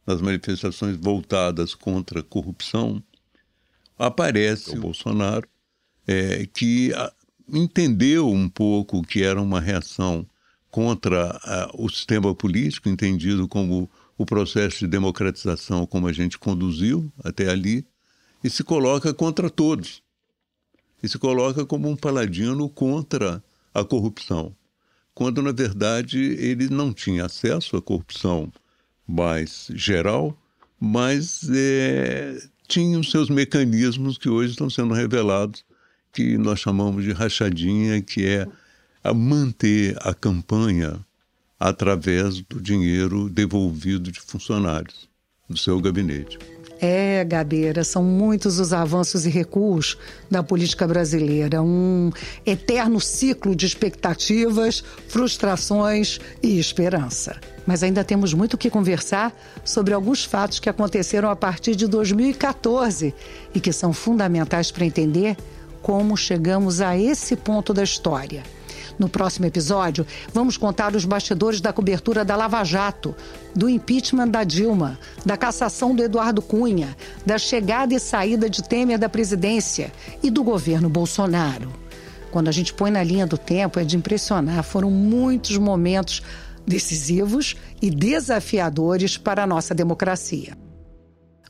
nas 0.06 0.20
manifestações 0.20 0.96
voltadas 0.96 1.74
contra 1.74 2.20
a 2.20 2.22
corrupção, 2.22 3.02
aparece 3.98 4.70
o 4.70 4.80
Bolsonaro 4.80 5.46
é, 6.06 6.46
que 6.46 6.94
a, 6.94 7.12
entendeu 7.52 8.30
um 8.30 8.48
pouco 8.48 9.02
que 9.02 9.22
era 9.22 9.40
uma 9.40 9.60
reação 9.60 10.26
contra 10.70 11.38
a, 11.42 11.70
o 11.74 11.88
sistema 11.88 12.34
político, 12.34 12.88
entendido 12.88 13.46
como 13.46 13.90
o 14.16 14.24
processo 14.24 14.80
de 14.80 14.86
democratização 14.86 15.86
como 15.86 16.08
a 16.08 16.12
gente 16.12 16.38
conduziu 16.38 17.12
até 17.22 17.48
ali, 17.48 17.86
e 18.42 18.48
se 18.48 18.64
coloca 18.64 19.12
contra 19.12 19.50
todos. 19.50 20.02
E 21.02 21.08
se 21.08 21.18
coloca 21.18 21.64
como 21.64 21.88
um 21.88 21.96
paladino 21.96 22.68
contra 22.68 23.42
a 23.72 23.84
corrupção, 23.84 24.54
quando 25.14 25.42
na 25.42 25.52
verdade 25.52 26.18
ele 26.18 26.68
não 26.68 26.92
tinha 26.92 27.26
acesso 27.26 27.76
à 27.76 27.82
corrupção 27.82 28.52
mais 29.06 29.68
geral, 29.74 30.37
mas 30.80 31.48
é, 31.50 32.38
tinha 32.66 32.98
os 32.98 33.11
seus 33.11 33.30
mecanismos 33.30 34.18
que 34.18 34.28
hoje 34.28 34.52
estão 34.52 34.68
sendo 34.68 34.94
revelados 34.94 35.64
que 36.12 36.37
nós 36.37 36.61
chamamos 36.61 37.04
de 37.04 37.12
rachadinha, 37.12 38.00
que 38.02 38.26
é 38.26 38.46
a 39.02 39.14
manter 39.14 39.96
a 40.00 40.12
campanha 40.12 41.04
através 41.58 42.40
do 42.42 42.61
dinheiro 42.61 43.28
devolvido 43.28 44.11
de 44.12 44.20
funcionários 44.20 45.08
do 45.48 45.56
seu 45.56 45.80
gabinete. 45.80 46.38
É, 46.80 47.24
Gabeira, 47.24 47.82
são 47.82 48.02
muitos 48.02 48.60
os 48.60 48.72
avanços 48.72 49.26
e 49.26 49.30
recuos 49.30 49.98
da 50.30 50.42
política 50.42 50.86
brasileira. 50.86 51.60
Um 51.60 52.10
eterno 52.46 53.00
ciclo 53.00 53.54
de 53.54 53.66
expectativas, 53.66 54.84
frustrações 55.08 56.20
e 56.42 56.58
esperança. 56.58 57.40
Mas 57.66 57.82
ainda 57.82 58.04
temos 58.04 58.32
muito 58.32 58.56
que 58.56 58.70
conversar 58.70 59.34
sobre 59.64 59.92
alguns 59.92 60.24
fatos 60.24 60.60
que 60.60 60.70
aconteceram 60.70 61.28
a 61.28 61.36
partir 61.36 61.74
de 61.74 61.86
2014 61.86 63.14
e 63.54 63.60
que 63.60 63.72
são 63.72 63.92
fundamentais 63.92 64.70
para 64.70 64.86
entender 64.86 65.36
como 65.82 66.16
chegamos 66.16 66.80
a 66.80 66.96
esse 66.96 67.34
ponto 67.34 67.74
da 67.74 67.82
história. 67.82 68.42
No 68.98 69.08
próximo 69.08 69.46
episódio, 69.46 70.06
vamos 70.34 70.56
contar 70.56 70.96
os 70.96 71.04
bastidores 71.04 71.61
da 71.61 71.72
cobertura 71.72 72.24
da 72.24 72.34
Lava 72.34 72.64
Jato, 72.64 73.14
do 73.54 73.68
impeachment 73.68 74.28
da 74.28 74.42
Dilma, 74.42 74.98
da 75.24 75.37
cassação 75.37 75.94
do 75.94 76.02
Eduardo 76.02 76.42
Cunha, 76.42 76.96
da 77.24 77.38
chegada 77.38 77.94
e 77.94 78.00
saída 78.00 78.50
de 78.50 78.62
Temer 78.62 78.98
da 78.98 79.08
presidência 79.08 79.92
e 80.22 80.30
do 80.30 80.42
governo 80.42 80.88
Bolsonaro. 80.88 81.72
Quando 82.30 82.48
a 82.48 82.52
gente 82.52 82.74
põe 82.74 82.90
na 82.90 83.02
linha 83.02 83.26
do 83.26 83.38
tempo, 83.38 83.78
é 83.78 83.84
de 83.84 83.96
impressionar. 83.96 84.62
Foram 84.62 84.90
muitos 84.90 85.56
momentos 85.56 86.22
decisivos 86.66 87.56
e 87.80 87.90
desafiadores 87.90 89.16
para 89.16 89.44
a 89.44 89.46
nossa 89.46 89.74
democracia. 89.74 90.56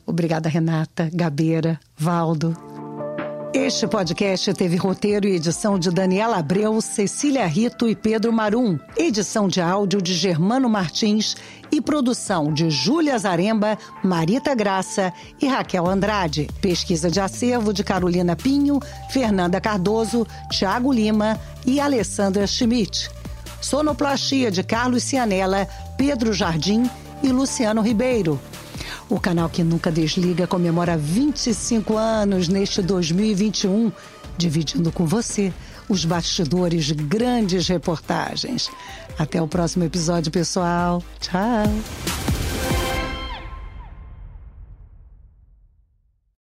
Obrigada, 0.07 0.49
Renata, 0.49 1.11
Gabeira, 1.13 1.79
Valdo. 1.97 2.68
Este 3.55 3.87
podcast 3.87 4.53
teve 4.53 4.77
roteiro 4.77 5.27
e 5.27 5.35
edição 5.35 5.79
de 5.79 5.91
Daniela 5.91 6.37
Abreu, 6.37 6.79
Cecília 6.83 7.47
Rito 7.47 7.89
e 7.89 7.97
Pedro 7.97 8.31
Marum, 8.31 8.79
edição 8.95 9.49
de 9.49 9.59
áudio 9.59 10.03
de 10.03 10.13
Germano 10.13 10.69
Martins 10.69 11.35
e 11.73 11.81
produção 11.81 12.53
de 12.53 12.69
Júlia 12.69 13.19
Zaremba, 13.19 13.79
Marita 14.05 14.55
Graça 14.55 15.11
e 15.41 15.47
Raquel 15.47 15.87
Andrade. 15.87 16.47
Pesquisa 16.61 17.11
de 17.11 17.21
acervo 17.21 17.73
de 17.73 17.83
Carolina 17.83 18.37
Pinho, 18.37 18.81
Fernanda 19.11 19.59
Cardoso, 19.63 20.27
Tiago 20.51 20.93
Lima 20.93 21.41
e 21.67 21.81
Alessandra 21.81 22.47
Schmidt. 22.47 23.11
Sonoplastia 23.63 24.51
de 24.51 24.63
Carlos 24.63 25.03
Cianella, 25.03 25.67
Pedro 25.97 26.35
Jardim 26.35 26.89
e 27.23 27.29
Luciano 27.29 27.81
Ribeiro. 27.81 28.39
O 29.09 29.19
canal 29.19 29.49
que 29.49 29.65
nunca 29.65 29.91
desliga 29.91 30.47
comemora 30.47 30.97
25 30.97 31.97
anos 31.97 32.47
neste 32.49 32.83
2021, 32.83 33.91
dividindo 34.37 34.93
com 34.93 35.07
você 35.07 35.53
os 35.89 36.05
bastidores, 36.05 36.91
grandes 36.91 37.67
reportagens. 37.69 38.71
Até 39.19 39.41
o 39.41 39.49
próximo 39.49 39.85
episódio, 39.85 40.31
pessoal. 40.31 41.03
Tchau. 41.21 42.28